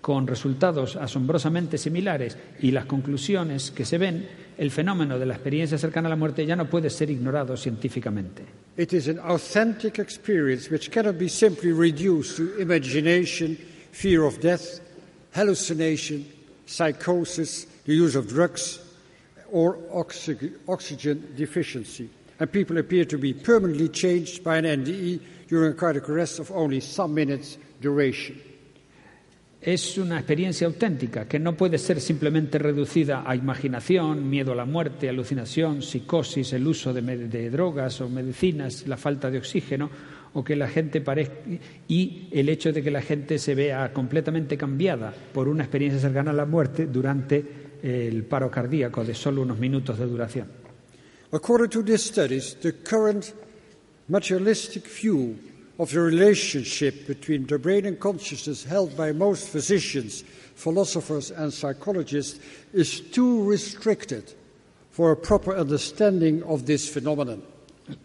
[0.00, 4.28] con resultados asombrosamente similares y las conclusiones que se ven,
[4.58, 8.44] el fenómeno de la experiencia cercana a la muerte ya no puede ser ignorado científicamente.
[8.76, 13.56] It is an authentic experience which cannot be simply reduced to imagination,
[13.92, 14.80] fear of death,
[15.34, 16.26] hallucination,
[16.66, 18.83] psychosis, use of drugs,
[19.54, 22.10] or oxy- oxygen deficiency.
[22.40, 26.50] And people appear to be permanently changed by an NDE during a cardiac arrest of
[26.50, 28.36] only some minutes' duration.
[29.60, 34.66] Es una experiencia auténtica que no puede ser simplemente reducida a imaginación, miedo a la
[34.66, 39.88] muerte, alucinación, psicosis, el uso de, de drogas o medicinas, la falta de oxígeno
[40.34, 41.36] o que la gente parezca
[41.88, 46.32] y el hecho de que la gente se vea completamente cambiada por una experiencia cercana
[46.32, 50.48] a la muerte durante el paro cardíaco de solo unos minutos de duración.
[51.32, 53.34] According to these studies, the current
[54.08, 55.36] materialistic view
[55.78, 60.24] of the relationship between the brain and consciousness held by most physicians,
[60.54, 62.40] philosophers, and psychologists
[62.72, 64.32] is too restricted
[64.90, 67.42] for a proper understanding of this phenomenon.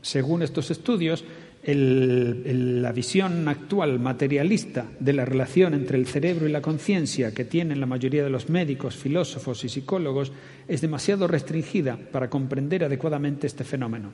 [0.01, 1.23] Según estos estudios,
[1.63, 7.33] el- el- la visión actual materialista de la relación entre el cerebro y la conciencia
[7.33, 10.31] que tienen la mayoría de los médicos, filósofos y psicólogos
[10.67, 14.11] es demasiado restringida para comprender adecuadamente este fenómeno.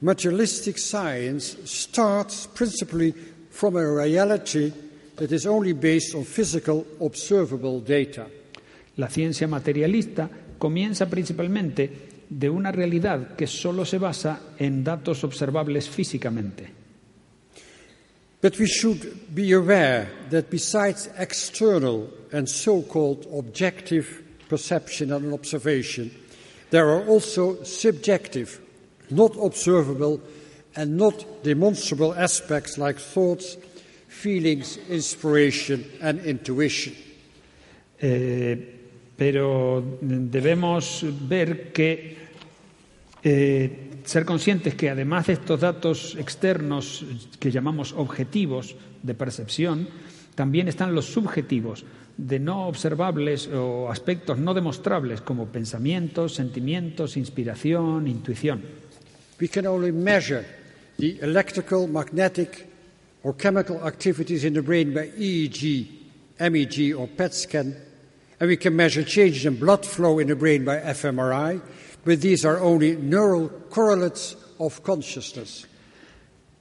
[0.00, 3.14] Materialistic science starts principally
[3.50, 4.72] from a reality
[5.16, 8.26] that is only based on physical, observable data.
[8.96, 15.88] La ciencia materialista comienza principalmente de una realidad que solo se basa en datos observables
[15.88, 16.84] físicamente.
[18.40, 26.10] But we should be aware that besides external and so called objective perception and observation,
[26.70, 28.60] there are also subjective,
[29.10, 30.20] not observable,
[30.76, 33.56] and not demonstrable aspects like thoughts,
[34.08, 36.94] feelings, inspiration, and intuition.
[38.00, 38.56] Eh,
[39.24, 42.28] pero debemos ver que
[43.24, 47.06] eh, ser conscientes que además de estos datos externos
[47.40, 49.88] que llamamos objetivos de percepción,
[50.34, 51.86] también están los subjetivos
[52.18, 58.60] de no observables o aspectos no demostrables como pensamientos, sentimientos, inspiración, intuición.
[59.40, 60.44] We can only measure
[60.98, 62.68] the electrical, magnetic,
[63.22, 65.88] or chemical activities in the brain by EEG,
[66.38, 67.83] MEG, or PET scan,
[68.40, 71.60] and we can measure changes in blood flow in the brain by fMRI,
[72.04, 75.66] but these are only neural correlates of consciousness.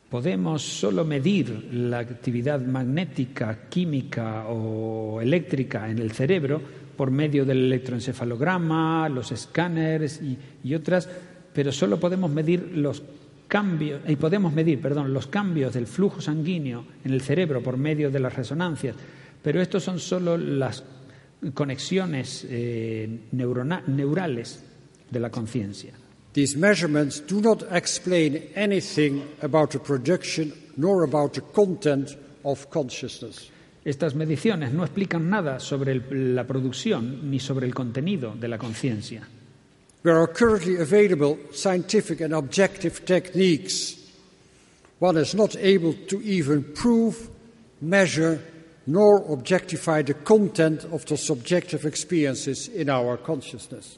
[0.10, 6.62] Podemos solo medir la actividad magnética, química o eléctrica en el cerebro
[6.96, 11.10] por medio del electroencefalograma, los escáneres y, y otras,
[11.52, 13.02] pero solo podemos medir los
[13.48, 18.12] cambios y podemos medir, perdón, los cambios del flujo sanguíneo en el cerebro por medio
[18.12, 18.96] de las resonancias,
[19.42, 20.84] pero estos son solo las
[21.52, 24.60] conexiones eh, neurona- neurales
[25.10, 25.94] de la conciencia.
[26.34, 33.50] These measurements do not explain anything about the production nor about the content of consciousness.
[33.86, 38.58] Estas mediciones no explican nada sobre el- la producción ni sobre el contenido de la
[38.58, 39.28] conciencia.
[40.04, 43.98] There are currently available scientific and objective techniques.
[45.00, 47.30] One is not able to even prove,
[47.82, 48.40] measure,
[48.86, 53.98] nor objectify the content of the subjective experiences in our consciousness.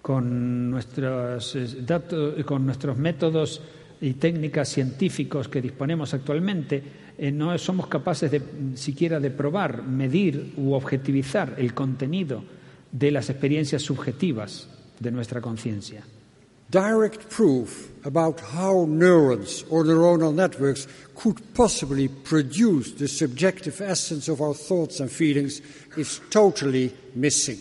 [0.00, 3.60] Con nuestros, eh, datos, con nuestros métodos
[4.00, 6.82] y técnicas científicos que disponemos actualmente,
[7.18, 8.42] eh, no somos capaces de,
[8.74, 12.44] siquiera de probar, medir u objetivizar el contenido
[12.92, 14.68] de las experiencias subjetivas
[15.00, 16.04] de nuestra conciencia.
[16.70, 24.40] Direct proof about how neurons or neuronal networks could possibly produce the subjective essence of
[24.40, 25.60] our thoughts and feelings
[25.96, 27.58] is totally missing.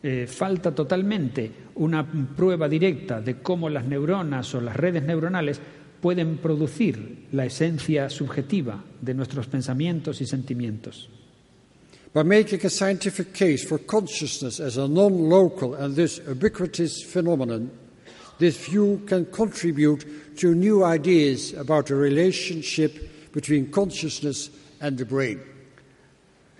[0.00, 5.60] Eh, falta totalmente una prueba directa de cómo las neuronas o las redes neuronales
[6.00, 11.10] pueden producir la esencia subjetiva de nuestros pensamientos y sentimientos.
[12.14, 17.70] By making a scientific case for consciousness as a non local and thus ubiquitous phenomenon,
[18.38, 25.40] this view can contribute to new ideas about the relationship between consciousness and the brain.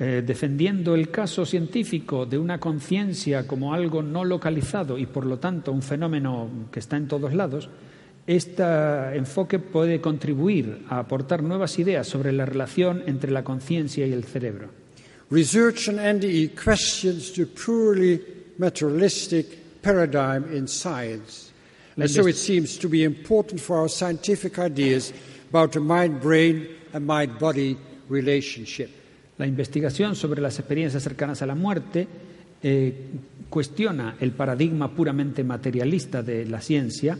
[0.00, 5.38] Eh, defendiendo el caso científico de una conciencia como algo no localizado y por lo
[5.38, 7.68] tanto un fenómeno que está en todos lados,
[8.28, 8.62] Este
[9.16, 14.24] enfoque puede contribuir a aportar nuevas ideas sobre la relación entre la conciencia y el
[14.24, 14.68] cerebro.
[15.30, 18.20] Research on NDE questions the purely
[18.58, 21.47] materialistic paradigm in science.
[21.98, 25.12] And so it seems to be important for our scientific ideas
[25.50, 27.76] about and mind body
[28.08, 28.88] relationship.
[29.36, 32.06] La investigación sobre las experiencias cercanas a la muerte
[32.62, 32.94] eh,
[33.50, 37.18] cuestiona el paradigma puramente materialista de la ciencia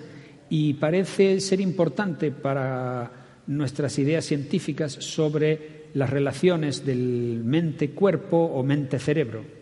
[0.49, 3.11] y parece ser importante para
[3.49, 9.58] nuestras ideas científicas sobre las relaciones del mente-cuerpo o mente-cerebro.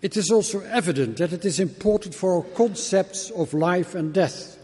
[0.00, 4.56] It is also evident that it is important for our concepts of life and death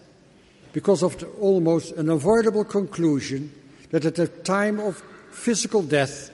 [0.73, 3.53] because of the almost unavoidable conclusion
[3.91, 6.31] that at the time of physical death,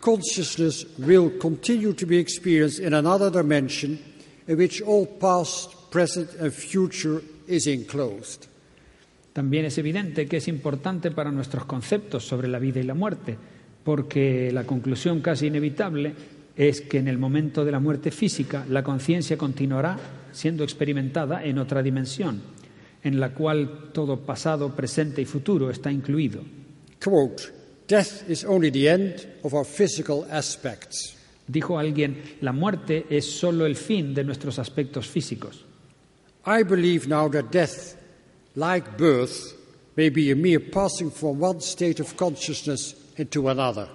[0.00, 3.98] consciousness will continue to be experienced in another dimension
[4.46, 8.46] in which all past, present, and future is enclosed.
[9.34, 13.36] También es evidente que es importante para nuestros conceptos sobre la vida y la muerte,
[13.84, 16.14] porque la conclusión casi inevitable
[16.68, 19.96] es que en el momento de la muerte física la conciencia continuará
[20.30, 22.42] siendo experimentada en otra dimensión,
[23.02, 26.42] en la cual todo pasado, presente y futuro está incluido.
[27.02, 27.44] Quote,
[27.88, 31.16] Death is only the end of our physical aspects.
[31.48, 35.64] Dijo alguien, la muerte es solo el fin de nuestros aspectos físicos.
[36.44, 37.96] I believe now that death,
[38.54, 39.56] like birth,
[39.96, 43.88] may be a mere passing from one state of consciousness into another.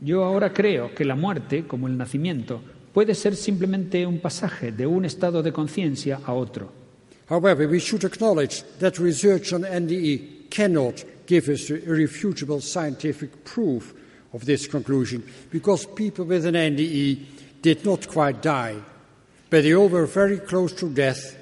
[0.00, 2.60] Yo ahora creo que la muerte, como el nacimiento,
[2.92, 6.70] puede ser simplemente un pasaje de un estado de conciencia a otro.
[7.28, 13.94] However, we should acknowledge that research on NDE cannot give us irrefutable scientific proof
[14.32, 17.18] of this conclusion because people with an NDE
[17.62, 18.76] did not quite die,
[19.48, 21.36] but they all were very close to death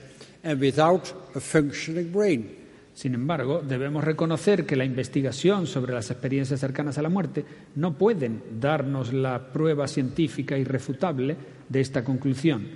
[0.45, 2.62] and without a functioning brain.
[2.95, 7.45] Sin embargo, debemos reconocer que la investigación sobre las experiencias cercanas a la muerte
[7.77, 11.37] no pueden darnos la prueba científica irrefutable
[11.69, 12.67] de esta conclusión.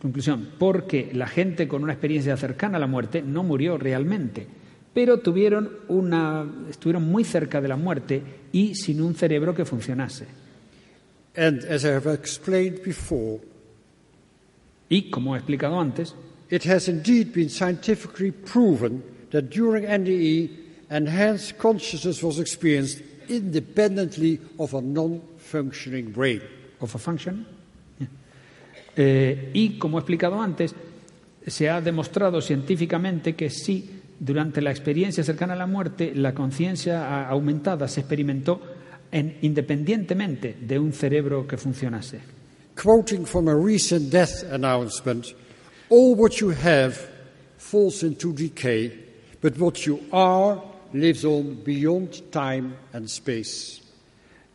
[0.00, 4.46] Conclusión, porque la gente con una experiencia cercana a la muerte no murió realmente,
[4.92, 8.22] pero tuvieron una, estuvieron muy cerca de la muerte
[8.52, 10.26] y sin un cerebro que funcionase.
[11.36, 13.40] And as I have explained before,
[14.88, 16.14] Y, como he explicado antes,
[16.50, 19.02] it has indeed been scientifically proven
[19.34, 20.48] that during NDE,
[20.90, 26.40] enhanced consciousness was experienced independently of a non functioning brain.
[26.80, 27.44] of a function.
[28.96, 30.72] Eh, y, como he explicado antes,
[31.44, 37.26] se ha demostrado científicamente que sí, durante la experiencia cercana a la muerte, la conciencia
[37.28, 38.60] aumentada se experimentó
[39.10, 42.20] en- independientemente de un cerebro que funcionase.
[42.80, 45.26] Quoting from a recent death announcement,
[45.90, 46.94] all what you have
[47.58, 49.03] falls into decay,
[49.44, 50.58] but what you are
[50.94, 53.82] lives on beyond time and space.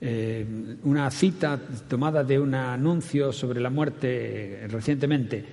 [0.02, 0.44] Eh,
[0.86, 5.46] una cita tomada de un anuncio sobre la muerte eh, recientemente.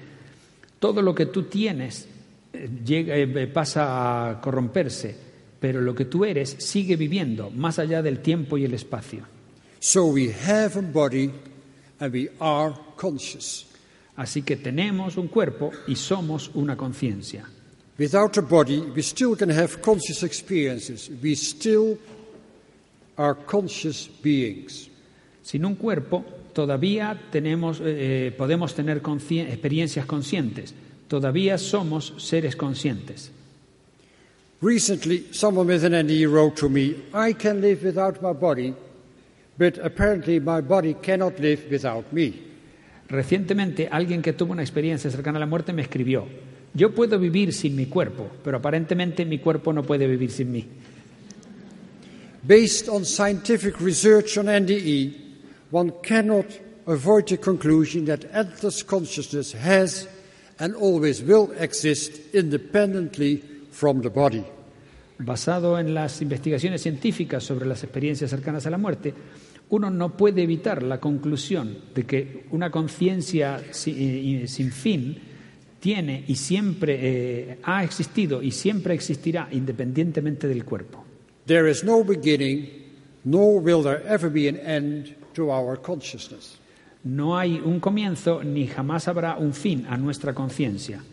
[0.79, 2.07] Todo lo que tú tienes
[2.53, 5.15] eh, llega- eh, pasa a corromperse,
[5.61, 9.25] pero lo que tú eres sigue viviendo más allá del tiempo y el espacio.
[9.81, 11.31] So we have a body
[12.01, 13.67] and we are conscious.
[14.17, 17.45] Así que tenemos un cuerpo y somos una conciencia.
[17.99, 21.09] Without a body, we still can have conscious experiences.
[21.23, 21.99] We still
[23.17, 24.91] are conscious beings.
[25.43, 30.75] Sin un cuerpo todavía tenemos, eh, podemos tener consci- experiencias conscientes,
[31.09, 33.31] todavía somos seres conscientes.
[34.61, 38.75] Recently, someone with an NE wrote to me, I can live without my body,
[39.59, 42.43] but apparently my body cannot live without me.
[43.09, 46.27] Recientemente alguien que tuvo una experiencia cercana a la muerte me escribió,
[46.77, 50.65] yo puedo vivir sin mi cuerpo, pero aparentemente mi cuerpo no puede vivir sin mí.
[52.47, 55.15] Based on scientific research on NDE,
[55.71, 56.47] one cannot
[56.87, 60.07] avoid the conclusion that endless consciousness has
[60.59, 64.45] and always will exist independently from the body.
[65.19, 69.15] Basado en las investigaciones científicas sobre las experiencias cercanas a la muerte,
[69.71, 75.19] uno no puede evitar la conclusión de que una conciencia eh, sin fin
[75.87, 81.05] tiene y siempre eh, ha existido y siempre existirá independientemente del cuerpo.
[81.47, 82.69] There is no beginning,
[83.23, 86.59] nor will there ever be an end to our consciousness.
[87.05, 91.05] No hay un comienzo ni jamás habrá un fin a nuestra conciencia.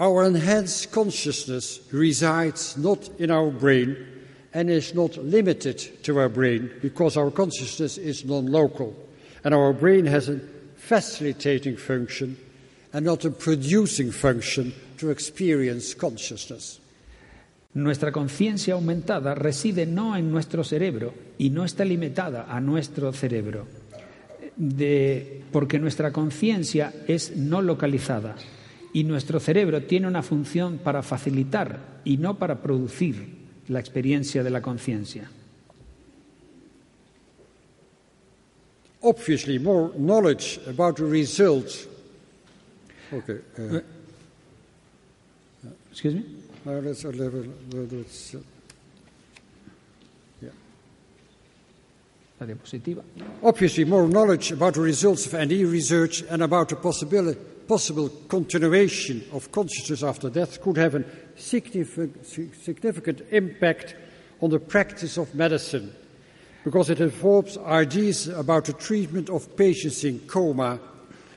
[0.00, 3.98] Our enhanced consciousness resides not in our brain
[4.52, 8.96] and is not limited to our brain because our consciousness is non local
[9.44, 10.40] and our brain has a
[10.74, 12.36] facilitating function
[12.92, 16.78] and not a producing function to experience consciousness.
[17.74, 23.66] Nuestra conciencia aumentada reside no en nuestro cerebro y no está limitada a nuestro cerebro,
[24.56, 28.36] de- porque nuestra conciencia es no localizada
[28.92, 34.50] y nuestro cerebro tiene una función para facilitar y no para producir la experiencia de
[34.50, 35.30] la conciencia.
[39.00, 41.88] Obviously, more knowledge about the results.
[43.12, 43.38] Okay.
[43.58, 43.80] Uh,
[45.90, 46.24] Excuse me?
[46.64, 48.38] now let's, uh, level, let's, uh,
[52.40, 52.46] La.
[53.42, 57.38] Obviously, more knowledge about the results of NE research and about the possibility,
[57.68, 61.04] possible continuation of consciousness after death could have a
[61.36, 63.94] significant, significant impact
[64.40, 65.94] on the practice of medicine
[66.64, 70.80] because it involves ideas about the treatment of patients in coma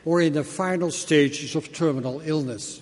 [0.05, 2.81] or in the final stages of terminal illness.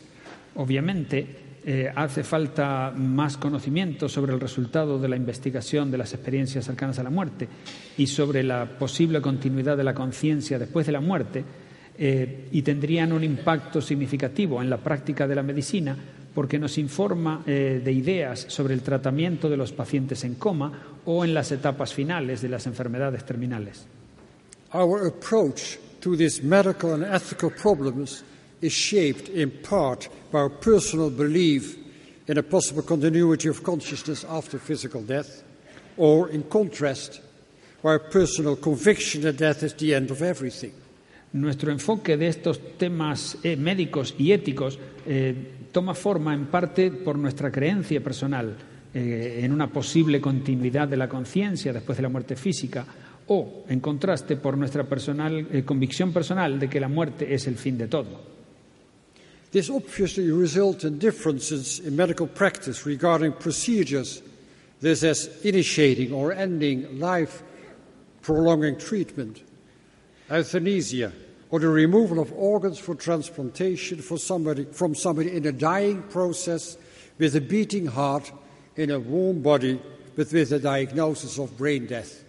[0.56, 6.66] Obviamente, eh, hace falta más conocimiento sobre el resultado de la investigación de las experiencias
[6.66, 7.48] cercanas a la muerte
[7.98, 11.44] y sobre la posible continuidad de la conciencia después de la muerte
[11.98, 15.96] eh, y tendrían un impacto significativo en la práctica de la medicina
[16.36, 21.24] porque nos informa eh, de ideas sobre el tratamiento de los pacientes en coma o
[21.24, 23.86] en las etapas finales de las enfermedades terminales.
[24.74, 28.24] Our approach to these medical and ethical problems
[28.60, 31.78] is shaped in part by our personal belief
[32.28, 35.44] in a possible continuity of consciousness after physical death,
[35.96, 37.22] or in contrast,
[37.82, 40.74] by our personal conviction that death is the end of everything.
[41.32, 45.34] Nuestro enfoque de estos temas eh, médicos y éticos eh,
[45.72, 48.58] toma forma en parte por nuestra creencia personal
[48.94, 52.86] eh, en una posible continuidad de la conciencia después de la muerte física
[53.28, 57.56] o, en contraste, por nuestra personal, eh, convicción personal de que la muerte es el
[57.56, 58.34] fin de todo.
[59.52, 64.24] This obviously results in differences in medical practice regarding procedures,
[64.82, 67.44] this as initiating or ending life
[68.24, 69.44] prolonging treatment,
[70.30, 71.12] euthanasia,
[71.52, 76.76] or the removal of organs for transplantation for somebody, from somebody in a dying process
[77.20, 78.32] with a beating heart
[78.76, 79.80] in a warm body
[80.16, 82.23] but with a diagnosis of brain death.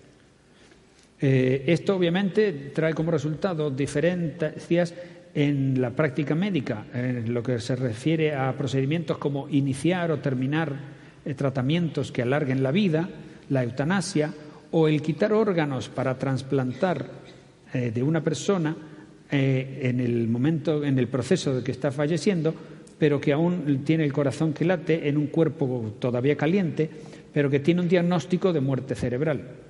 [1.27, 4.93] Eh, esto obviamente trae como resultado diferencias
[5.33, 10.77] en la práctica médica, en lo que se refiere a procedimientos como iniciar o terminar
[11.25, 13.09] eh, tratamientos que alarguen la vida,
[13.49, 14.35] la eutanasia
[14.71, 17.09] o el quitar órganos para trasplantar
[17.73, 18.77] eh, de una persona
[19.31, 22.55] en el momento, en el proceso de que está falleciendo,
[22.99, 26.89] pero que aún tiene el corazón que late en un cuerpo todavía caliente,
[27.33, 29.64] pero que tiene un diagnóstico de muerte cerebral.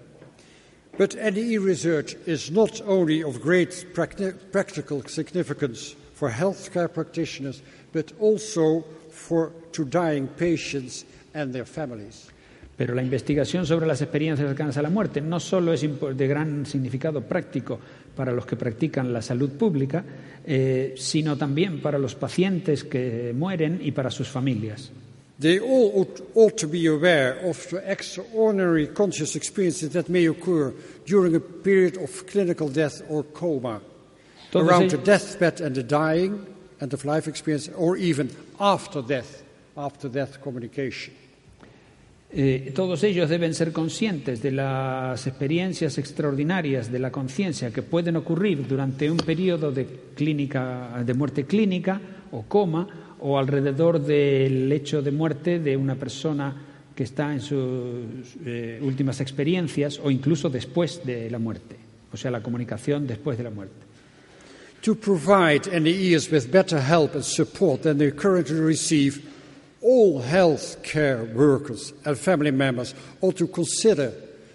[0.97, 8.13] But NE research is not only of great practi- practical significance for healthcare practitioners, but
[8.21, 12.31] also for to dying patients and their families.
[12.77, 16.65] Pero la investigación sobre las experiencias cercanas a la muerte no solo es de gran
[16.65, 17.79] significado práctico
[18.15, 20.05] para los que practican la salud pública,
[20.45, 24.93] eh, sino también para los pacientes que mueren y para sus familias.
[25.39, 30.73] They all ought, ought to be aware of the extraordinary conscious experiences that may occur
[31.07, 33.81] during a period of clinical death or coma,
[34.53, 36.47] Todos around the deathbed and the dying,
[36.81, 38.31] end of life experience, or even
[38.61, 39.43] after death,
[39.77, 41.15] after death communication.
[42.37, 48.17] Eh, todos ellos deben ser conscientes de las experiencias extraordinarias de la conciencia que pueden
[48.17, 52.01] ocurrir durante un periodo de, clínica, de muerte clínica
[52.33, 56.55] o coma o alrededor del hecho de muerte de una persona
[56.95, 61.77] que está en sus eh, últimas experiencias o incluso después de la muerte,
[62.13, 63.85] o sea, la comunicación después de la muerte.
[64.83, 69.23] To provide NEEs with better help and support than they currently receive,
[69.81, 74.13] all health care workers and family members ought to consider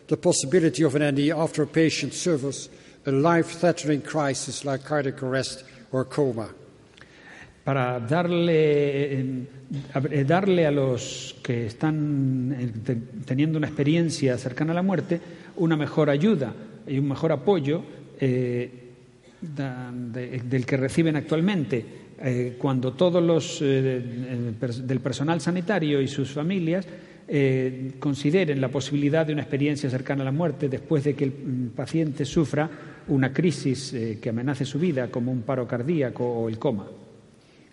[0.08, 2.70] the possibility of an NE after a patient suffers
[3.06, 6.50] a life threatening crisis like cardiac arrest or coma.
[7.64, 14.76] Para darle, eh, darle a los que están eh, te- teniendo una experiencia cercana a
[14.76, 15.20] la muerte
[15.58, 16.54] una mejor ayuda
[16.88, 17.84] y un mejor apoyo
[18.20, 18.72] eh,
[19.42, 21.86] del que reciben actualmente.
[22.22, 26.86] eh, cuando todos los del personal sanitario y sus familias
[28.00, 31.68] consideren la posibilidad de una experiencia cercana a la muerte después de que el mm,
[31.76, 32.70] paciente sufra
[33.08, 36.88] una crisis que amenace su vida, como un paro cardíaco o el coma.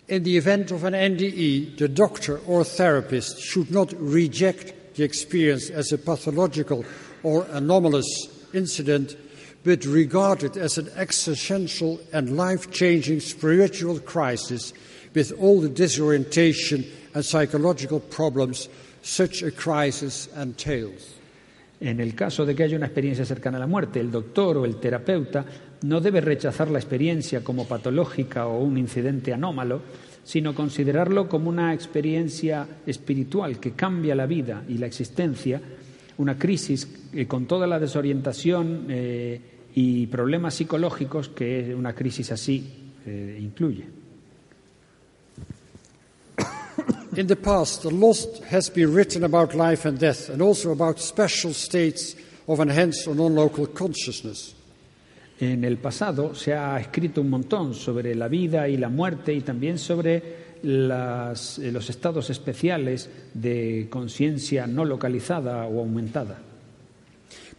[0.07, 5.69] In the event of an NDE, the doctor or therapist should not reject the experience
[5.69, 6.85] as a pathological
[7.23, 9.17] or anomalous incident,
[9.65, 14.71] but regard it as an existential and life changing spiritual crisis
[15.13, 18.69] with all the disorientation and psychological problems
[19.01, 21.15] such a crisis entails.
[21.81, 24.65] En el caso de que haya una experiencia cercana a la muerte, el doctor o
[24.65, 25.45] el terapeuta
[25.81, 29.81] no debe rechazar la experiencia como patológica o un incidente anómalo,
[30.23, 35.61] sino considerarlo como una experiencia espiritual que cambia la vida y la existencia,
[36.17, 39.39] una crisis eh, con toda la desorientación eh,
[39.73, 43.85] y problemas psicológicos que una crisis así eh, incluye.
[47.15, 50.99] In the past, a lot has been written about life and death and also about
[50.99, 52.15] special states
[52.47, 54.56] of enhanced or non local consciousness.
[55.39, 59.41] En el pasado se ha escrito un montón sobre la vida y la muerte y
[59.41, 66.39] también sobre las, eh, los estados especiales de conciencia no localizada o aumentada.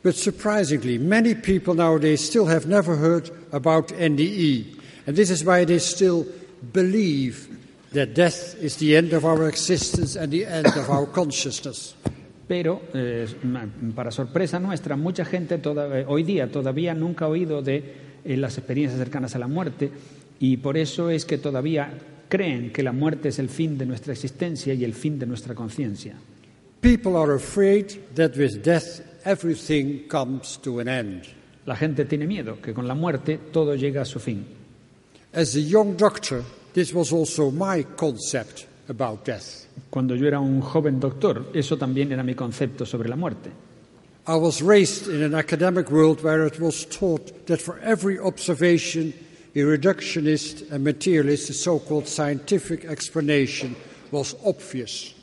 [0.03, 4.77] But surprisingly, many people nowadays still have never heard about NDE,
[5.07, 6.25] and this is why they still
[6.73, 7.49] believe
[7.93, 11.95] that death is the end of our existence and the end of our consciousness.
[12.49, 13.27] Pero, eh,
[13.95, 17.95] para sorpresa nuestra, mucha gente toda, hoy día todavía nunca ha oído de
[18.25, 19.91] eh, las experiencias cercanas a la muerte
[20.41, 21.93] y por eso es que todavía
[22.29, 25.55] creen que la muerte es el fin de nuestra existencia y el fin de nuestra
[25.55, 26.15] conciencia.
[26.81, 31.25] People are afraid that with death everything comes to an end.
[31.67, 34.47] La gente tiene miedo que con la muerte todo llega a su fin.
[35.35, 36.43] As a young doctor,
[36.73, 39.68] this was also my concept about death.
[39.91, 43.51] Cuando yo era un joven doctor, eso también era mi concepto sobre la muerte.
[44.27, 49.15] I was raised in an academic world where it was taught that for every observation,
[49.55, 53.75] a reductionist and materialist, the so called scientific explanation,
[54.11, 55.15] was obvious.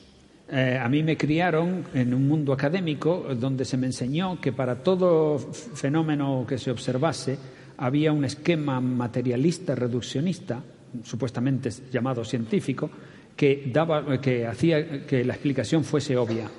[0.50, 4.76] Eh, a mí me criaron en un mundo académico donde se me enseñó que para
[4.76, 7.38] todo fenómeno que se observase
[7.78, 10.64] había un esquema materialista reduccionista,
[11.04, 12.90] supuestamente llamado científico,
[13.36, 16.50] que, daba, que hacía que la explicación fuese obvia.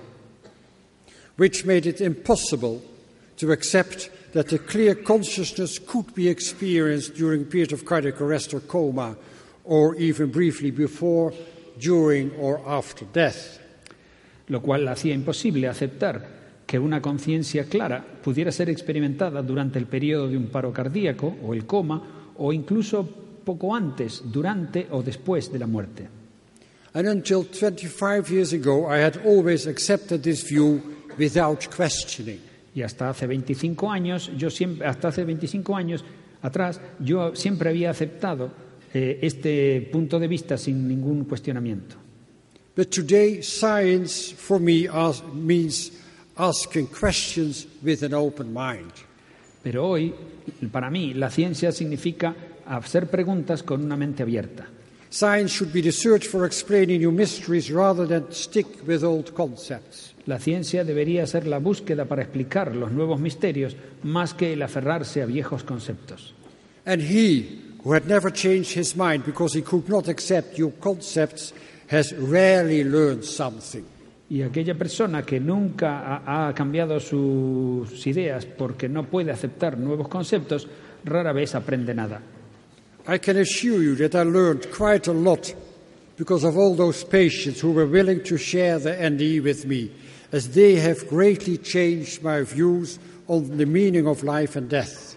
[1.37, 2.81] which made it impossible
[3.37, 8.55] to accept that a clear consciousness could be experienced during a period of cardiac arrest
[8.55, 9.16] or coma,
[9.64, 11.33] or even briefly before,
[11.79, 13.61] during, or after death.
[14.49, 20.29] lo cual hacía imposible aceptar que una conciencia clara pudiera ser experimentada durante el periodo
[20.29, 23.09] de un paro cardíaco o el coma o incluso
[23.45, 26.09] poco antes, durante o después de la muerte.
[26.97, 30.80] And until 25 years ago, I had always accepted this view
[31.18, 32.40] without questioning.
[32.74, 36.03] Y hasta hace 25 años, yo siempre, hasta hace 25 años
[36.40, 38.51] atrás, yo siempre había aceptado
[38.94, 41.97] eh, este punto de vista sin ningún cuestionamiento.
[42.74, 45.92] But today, science for me as- means
[46.36, 48.92] asking questions with an open mind.
[49.62, 50.14] Pero hoy,
[50.72, 52.34] para mí, la ciencia significa
[52.64, 54.66] hacer preguntas con una mente abierta.
[55.11, 60.15] Science should be the search for explaining new mysteries rather than stick with old concepts.
[60.27, 65.23] La ciencia debería ser la búsqueda para explicar los nuevos misterios más que el aferrarse
[65.23, 66.35] a viejos conceptos.
[66.85, 71.55] And he, who had never changed his mind because he could not accept new concepts,
[71.89, 73.85] has rarely learned something.
[74.29, 80.09] Y aquella persona que nunca ha, ha cambiado sus ideas porque no puede aceptar nuevos
[80.09, 80.67] conceptos,
[81.05, 82.21] rara vez aprende nada.
[83.09, 85.55] I can assure you that I learned quite a lot
[86.17, 89.93] because of all those patients who were willing to share their NDE with me,
[90.33, 92.99] as they have greatly changed my views
[93.29, 95.17] on the meaning of life and death.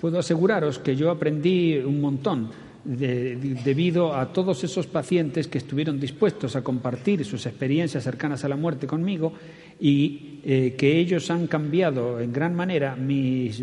[0.00, 2.50] Puedo aseguraros que yo aprendí un montón
[2.86, 8.44] de- de- debido a todos esos pacientes que estuvieron dispuestos a compartir sus experiencias cercanas
[8.44, 9.32] a la muerte conmigo
[9.80, 13.62] y eh, que ellos han cambiado en gran manera mis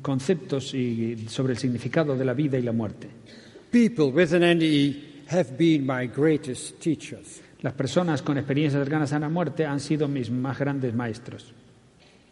[0.00, 3.08] conceptos y- sobre el significado de la vida y la muerte.
[3.70, 7.40] People with an NDE have been my greatest teachers.
[7.62, 11.52] Las personas con experiencias cercanas a la muerte han sido mis más grandes maestros.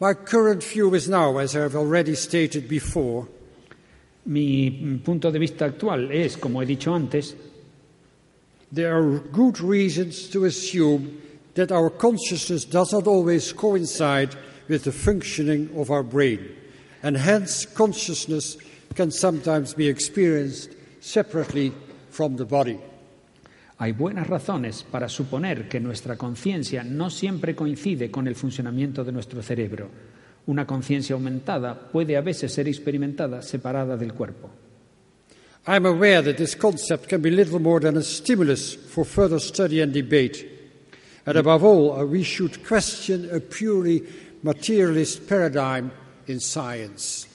[0.01, 3.29] My current view is now, as I have already stated before,
[4.25, 7.35] Mi punto de vista actual es, como he dicho antes,
[8.73, 11.21] there are good reasons to assume
[11.55, 14.37] that our consciousness does not always coincide
[14.69, 16.39] with the functioning of our brain,
[17.03, 18.57] and hence consciousness
[18.95, 21.73] can sometimes be experienced separately
[22.11, 22.79] from the body.
[23.79, 29.13] Hay buenas razones para suponer que nuestra conciencia no siempre coincide con el funcionamiento de
[29.13, 29.89] nuestro cerebro.
[30.47, 34.51] Una conciencia aumentada puede a veces ser experimentada separada del cuerpo.
[35.67, 39.39] I am aware that this concept can be little more than a stimulus for further
[39.39, 40.47] study and debate.
[41.27, 44.03] And above all, uh, we should question a purely
[44.43, 45.93] materialist paradigm
[46.27, 47.29] in science.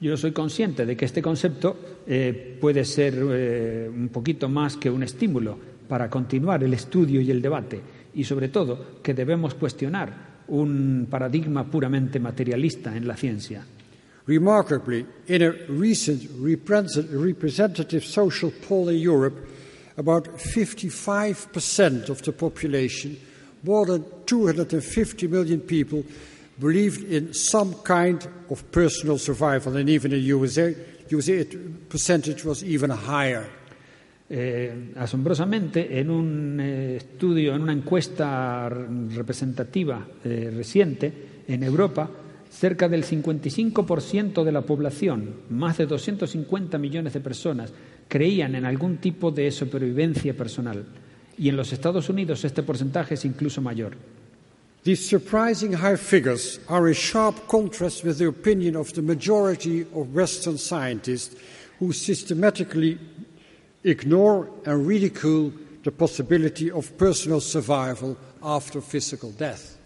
[0.00, 4.90] Yo soy consciente de que este concepto eh, puede ser eh, un poquito más que
[4.90, 7.80] un estímulo para continuar el estudio y el debate.
[8.18, 13.64] y sobre todo que debemos cuestionar un paradigma puramente materialista en la ciencia.
[14.26, 19.48] Remarkably, in a recent representative social poll in Europe,
[19.96, 23.16] about 55% of the population,
[23.62, 26.04] more than 250 million people,
[26.60, 29.76] believed in some kind of personal survival.
[29.76, 30.74] And even in the USA,
[31.08, 31.44] USA
[31.88, 33.48] percentage was even higher.
[34.30, 41.12] Eh, asombrosamente, en un eh, estudio, en una encuesta representativa eh, reciente
[41.48, 42.10] en Europa,
[42.50, 47.72] cerca del 55% de la población, más de 250 millones de personas,
[48.06, 50.84] creían en algún tipo de supervivencia personal.
[51.38, 53.96] Y en los Estados Unidos este porcentaje es incluso mayor.
[54.82, 60.14] These surprising high figures are a sharp contrast with the opinion of the majority of
[60.14, 61.36] Western scientists
[61.80, 62.98] who systematically
[63.84, 65.52] ignore and ridicule
[65.82, 69.78] the possibility of personal survival after physical death.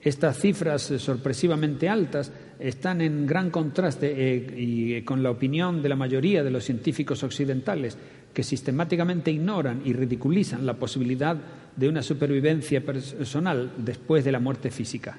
[0.00, 5.88] Estas cifras eh, sorpresivamente altas están en gran contraste eh, eh, con la opinión de
[5.88, 7.96] la mayoría de los científicos occidentales
[8.32, 11.36] que sistemáticamente ignoran y ridiculizan la posibilidad
[11.74, 15.18] de una supervivencia personal después de la muerte física.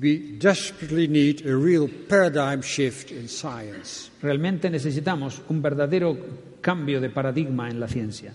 [0.00, 4.10] We desperately need a real paradigm shift in science.
[4.22, 6.16] Realmente necesitamos un verdadero
[6.62, 8.32] cambio de paradigma en la ciencia.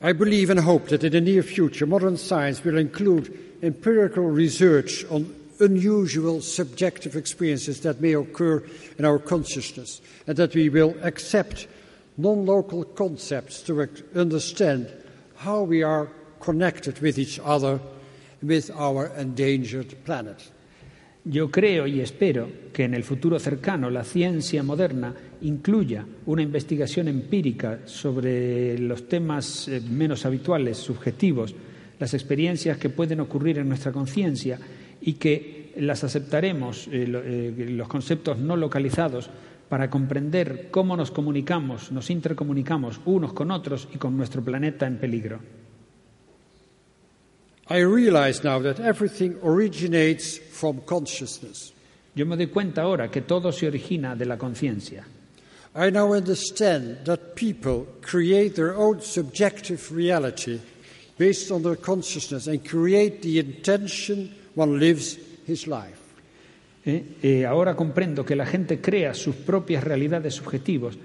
[0.00, 5.04] I believe and hope that in the near future, modern science will include empirical research
[5.10, 8.62] on unusual subjective experiences that may occur
[8.96, 11.66] in our consciousness, and that we will accept
[12.16, 14.86] non local concepts to understand
[15.36, 17.80] how we are connected with each other,
[18.40, 20.48] with our endangered planet.
[21.24, 27.06] Yo creo y espero que en el futuro cercano la ciencia moderna incluya una investigación
[27.06, 31.54] empírica sobre los temas eh, menos habituales, subjetivos,
[32.00, 34.58] las experiencias que pueden ocurrir en nuestra conciencia
[35.00, 39.30] y que las aceptaremos, eh, eh, los conceptos no localizados,
[39.68, 44.98] para comprender cómo nos comunicamos, nos intercomunicamos unos con otros y con nuestro planeta en
[44.98, 45.61] peligro.
[47.72, 51.72] I realize now that everything originates from consciousness.
[52.14, 55.06] Yo me doy cuenta ahora que todo se origina de la conciencia.
[55.74, 60.60] I now understand that people create their own subjective reality
[61.16, 65.16] based on their consciousness and create the intention one lives
[65.46, 65.96] his life.
[66.84, 67.02] ¿eh?
[67.22, 70.98] Eh, ahora comprendo que la gente crea sus propias realidades subjetivas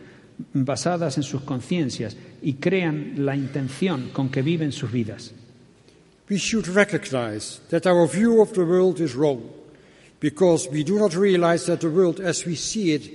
[0.51, 5.33] basadas en sus conciencias y crean la intención con que viven sus vidas.
[6.29, 9.49] We should recognize that our view of the world is wrong
[10.19, 13.09] because we do not realize that the world as we see it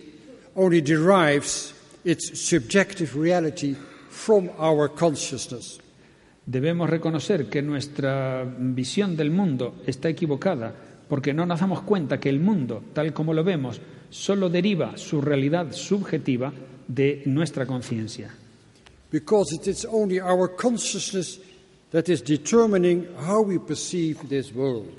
[0.57, 3.77] only derives its subjective reality
[4.09, 5.79] from our consciousness.
[6.47, 10.75] Debemos reconocer que nuestra visión del mundo está equivocada
[11.09, 15.21] porque no nos damos cuenta que el mundo, tal como lo vemos, solo deriva su
[15.21, 16.53] realidad subjetiva
[16.89, 18.35] de nuestra conciencia.
[19.11, 21.39] Because it is only our consciousness
[21.93, 24.91] that is determining how we perceive this world.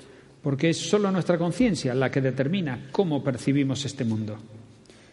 [0.42, 4.36] Porque es solo nuestra conciencia la que determina cómo percibimos este mundo.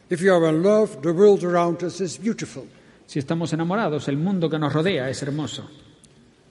[0.09, 2.67] If we are in love, the world around us is beautiful.
[3.07, 5.63] Si estamos enamorados, el mundo que nos rodea es hermoso.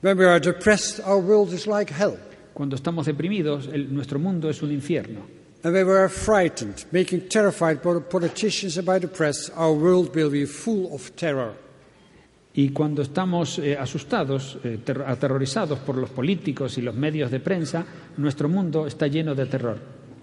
[0.02, 2.18] When we are depressed, our world is like hell.
[2.54, 5.20] Cuando estamos deprimidos, el- nuestro mundo es un infierno.
[5.62, 9.72] And when we are frightened, making terrified by the politicians and by the press, our
[9.74, 11.52] world will be full of terror.
[12.52, 17.38] Y cuando estamos eh, asustados, eh, ter- aterrorizados por los políticos y los medios de
[17.40, 17.84] prensa,
[18.16, 19.78] nuestro mundo está lleno de terror.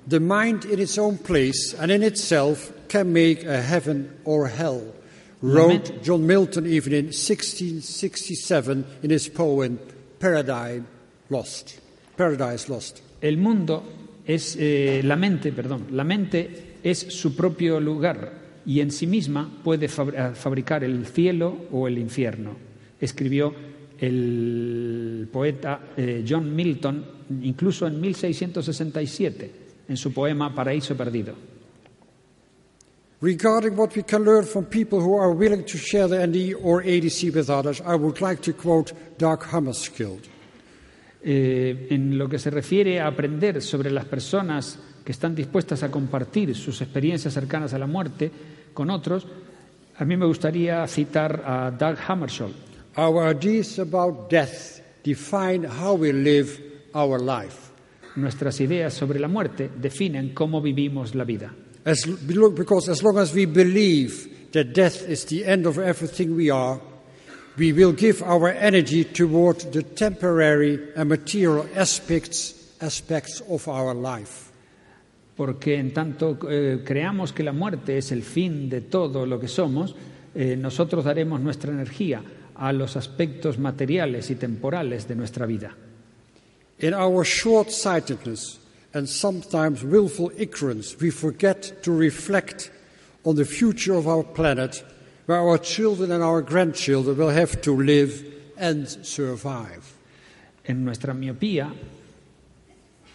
[0.09, 4.81] The mind in its own place and in itself can make a heaven or hell,
[5.41, 9.77] wrote John Milton even in 1667 in his poem
[10.19, 10.83] Paradise
[11.29, 11.79] Lost.
[12.17, 12.99] Paradise Lost.
[13.21, 13.83] El mundo
[14.25, 19.49] es eh, la mente, perdón, la mente es su propio lugar y en sí misma
[19.63, 19.89] puede eh,
[20.35, 22.55] fabricar el cielo o el infierno.
[22.99, 23.53] Escribió
[23.97, 27.05] el poeta eh, John Milton
[27.43, 29.51] incluso en 1667
[29.87, 31.33] en su poema Paraíso Perdido.
[33.21, 36.83] Regarding what we can learn from people who are willing to share the ND or
[36.83, 40.21] ADC with others, I would like to quote Doug Hammarskjöld.
[41.23, 45.89] Eh, en lo que se refiere a aprender sobre las personas que están dispuestas a
[45.89, 48.29] compartir sus experiencias cercanas a la muerte
[48.77, 49.25] con otros,
[49.97, 52.53] a mí me gustaría citar a Doug Hammarskjöld.
[52.95, 56.61] Our ideas about death define how we live
[56.93, 57.71] our life.
[58.17, 61.51] Nuestras ideas sobre la muerte definen cómo vivimos la vida.
[61.85, 66.51] As, because as long as we believe that death is the end of everything we
[66.51, 66.79] are,
[67.57, 74.46] we will give our energy toward the temporary and material aspects, aspects of our life.
[75.37, 79.47] Porque en tanto eh, creamos que la muerte es el fin de todo lo que
[79.47, 79.95] somos,
[80.33, 82.21] eh, nosotros daremos nuestra energía
[82.55, 85.75] a los aspectos materiales y temporales de nuestra vida.
[86.79, 88.59] In our short sightedness
[88.93, 92.71] and sometimes willful ignorance, we forget to reflect
[93.23, 94.83] on the future of our planet,
[95.25, 98.23] where our children and our grandchildren will have to live
[98.57, 99.83] and survive.
[100.63, 101.73] En nuestra miopía,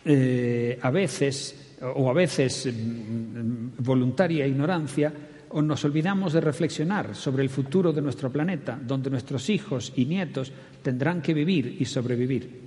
[0.04, 5.12] eh, a veces, o a veces mm, voluntaria ignorancia,
[5.53, 10.07] o nos olvidamos de reflexionar sobre el futuro de nuestro planeta, donde nuestros hijos y
[10.07, 10.51] nietos
[10.83, 12.64] tendrán que vivir y sobrevivir.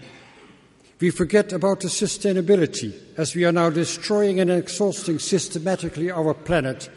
[1.01, 6.89] We forget about the sustainability as we are now destroying and exhausting systematically our planet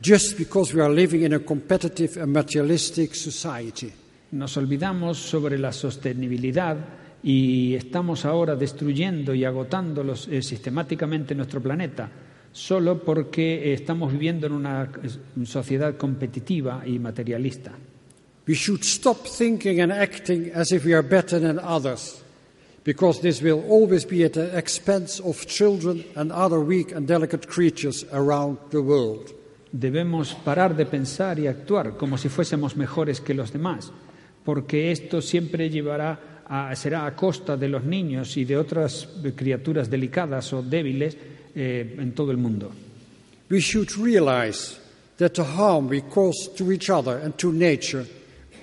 [0.00, 3.92] just because we are living in a competitive and materialistic society.
[4.32, 6.76] Nos olvidamos sobre la sostenibilidad
[7.24, 12.10] y estamos ahora destruyendo y agotando los, eh, sistemáticamente nuestro planeta
[12.52, 14.92] solo porque eh, estamos viviendo en una
[15.44, 17.72] sociedad competitiva y materialista.
[18.46, 22.22] We should stop thinking and acting as if we are better than others,
[22.84, 27.48] because this will always be at the expense of children and other weak and delicate
[27.48, 29.32] creatures around the world.
[29.72, 33.90] Debemos parar de pensar y actuar como si fuésemos mejores que los demás,
[34.44, 39.88] porque esto siempre llevará a, será a costa de los niños y de otras criaturas
[39.88, 41.16] delicadas o débiles
[41.54, 42.72] eh, en todo el mundo.
[43.50, 44.78] We should realize
[45.18, 48.06] that the harm we cause to each other and to nature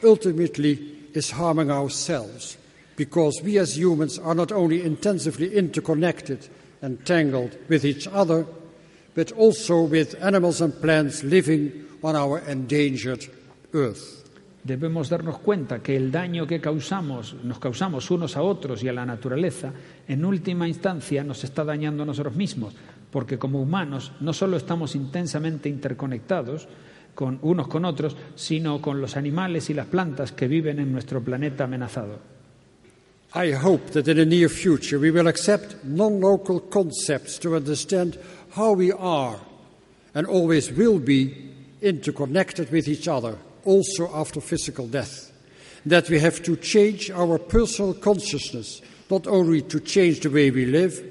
[0.04, 2.58] ultimately is harming ourselves,
[2.98, 6.48] because we as humans are not only intensively interconnected
[6.82, 8.46] and tangled with each other,
[9.14, 13.26] but also with animals and plants living on our endangered
[13.74, 14.21] earth.
[14.64, 18.94] Debemos darnos cuenta que el daño que causamos, nos causamos unos a otros y a
[18.94, 19.72] la naturaleza,
[20.08, 22.74] en última instancia nos está dañando a nosotros mismos,
[23.10, 26.68] porque como humanos no solo estamos intensamente interconectados
[27.16, 31.22] con unos con otros, sino con los animales y las plantas que viven en nuestro
[31.22, 32.20] planeta amenazado.
[33.34, 38.18] I hope that in the near future we will accept non local concepts to understand
[38.58, 39.38] how we are
[40.14, 41.50] and always will be
[41.82, 45.32] interconnected with each other, also after physical death.
[45.86, 50.66] That we have to change our personal consciousness, not only to change the way we
[50.66, 51.04] live,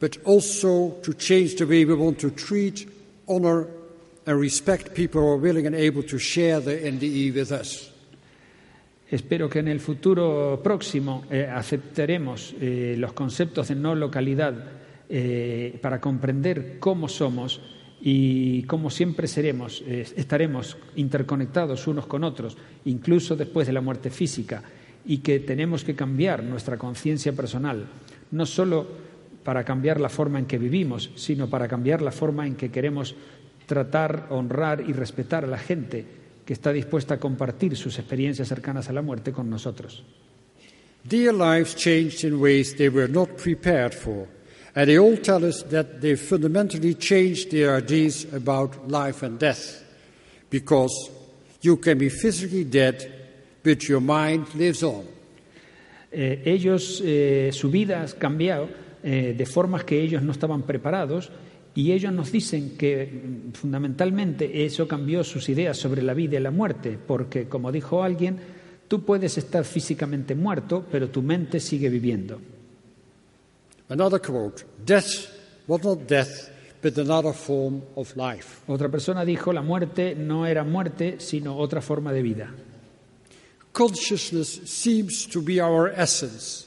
[0.00, 2.88] but also to change the way we want to treat,
[3.28, 3.68] honor,
[4.26, 7.90] and respect people who are willing and able to share their NDE with us.
[9.10, 14.52] Espero que en el futuro próximo eh, aceptaremos eh, los conceptos de no localidad
[15.08, 17.62] eh, para comprender cómo somos
[18.00, 24.62] y cómo siempre seremos, estaremos interconectados unos con otros, incluso después de la muerte física,
[25.04, 27.86] y que tenemos que cambiar nuestra conciencia personal,
[28.30, 28.86] no solo
[29.42, 33.14] para cambiar la forma en que vivimos, sino para cambiar la forma en que queremos
[33.66, 36.04] tratar, honrar y respetar a la gente
[36.44, 40.04] que está dispuesta a compartir sus experiencias cercanas a la muerte con nosotros.
[41.08, 44.26] Their lives changed in ways they were not prepared for,
[44.78, 49.82] and they all tell us that they fundamentally changed their ideas about life and death.
[50.48, 51.10] Because
[51.60, 53.12] you can be physically dead,
[53.64, 55.04] but your mind lives on.
[56.12, 58.68] Eh, ellos, eh, su vida ha cambiado
[59.02, 61.28] eh, de formas que ellos no estaban preparados
[61.74, 66.40] y ellos nos dicen que mm, fundamentalmente eso cambió sus ideas sobre la vida y
[66.40, 68.36] la muerte, porque como dijo alguien,
[68.86, 72.40] tú puedes estar físicamente muerto, pero tu mente sigue viviendo.
[73.88, 75.32] Another quote Death
[75.66, 78.62] was not death, but another form of life.
[78.68, 82.50] Otra persona dijo, la muerte no era muerte, sino otra forma de vida.
[83.72, 86.66] Consciousness seems to be our essence,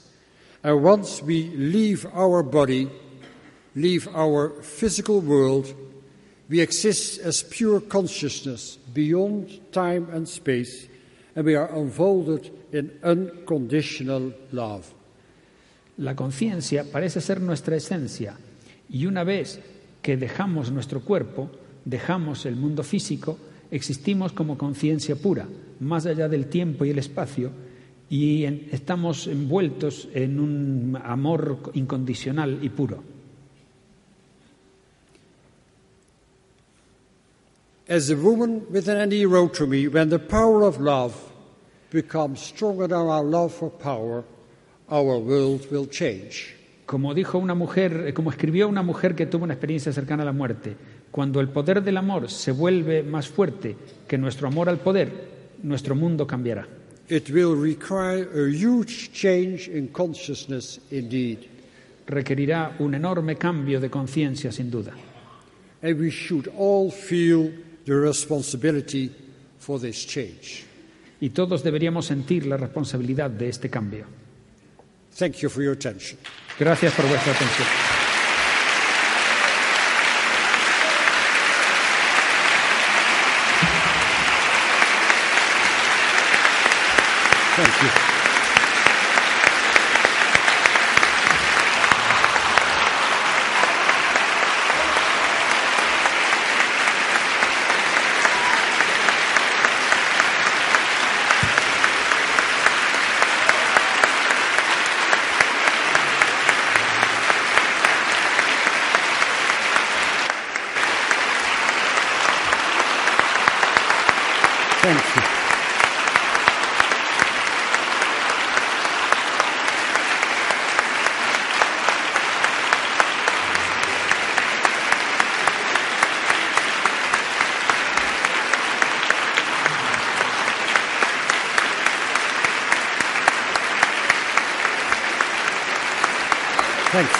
[0.63, 2.89] and once we leave our body,
[3.75, 5.73] leave our physical world,
[6.49, 10.87] we exist as pure consciousness beyond time and space,
[11.35, 14.93] and we are unfolded in unconditional love.
[15.97, 18.35] La conciencia parece ser nuestra esencia
[18.89, 19.59] y una vez
[20.01, 21.49] que dejamos nuestro cuerpo,
[21.85, 23.37] dejamos el mundo físico,
[23.69, 25.47] existimos como conciencia pura,
[25.79, 27.51] más allá del tiempo y el espacio,
[28.09, 33.03] y estamos envueltos en un amor incondicional y puro.
[37.87, 41.13] As a woman with an NE wrote to me, when the power of love
[41.89, 44.23] becomes stronger than our love for power,
[44.91, 46.55] our world will change.
[46.85, 50.25] Como dijo una mujer, eh, como escribió una mujer que tuvo una experiencia cercana a
[50.25, 50.75] la muerte,
[51.09, 53.75] cuando el poder del amor se vuelve más fuerte
[54.07, 55.09] que nuestro amor al poder,
[55.63, 56.67] nuestro mundo cambiará.
[57.09, 61.39] It will require a huge change in consciousness indeed.
[62.07, 64.93] Requerirá un enorme cambio de conciencia, sin duda.
[65.81, 67.51] And we should all feel
[67.85, 69.09] the responsibility
[69.59, 70.65] for this change.
[71.21, 74.20] Y todos deberíamos sentir la responsabilidad de este cambio.
[75.13, 76.17] Thank you for your attention.
[76.57, 77.67] Gracias por vuestra atención.
[87.55, 88.10] Thank you.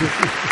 [0.02, 0.51] Thank you.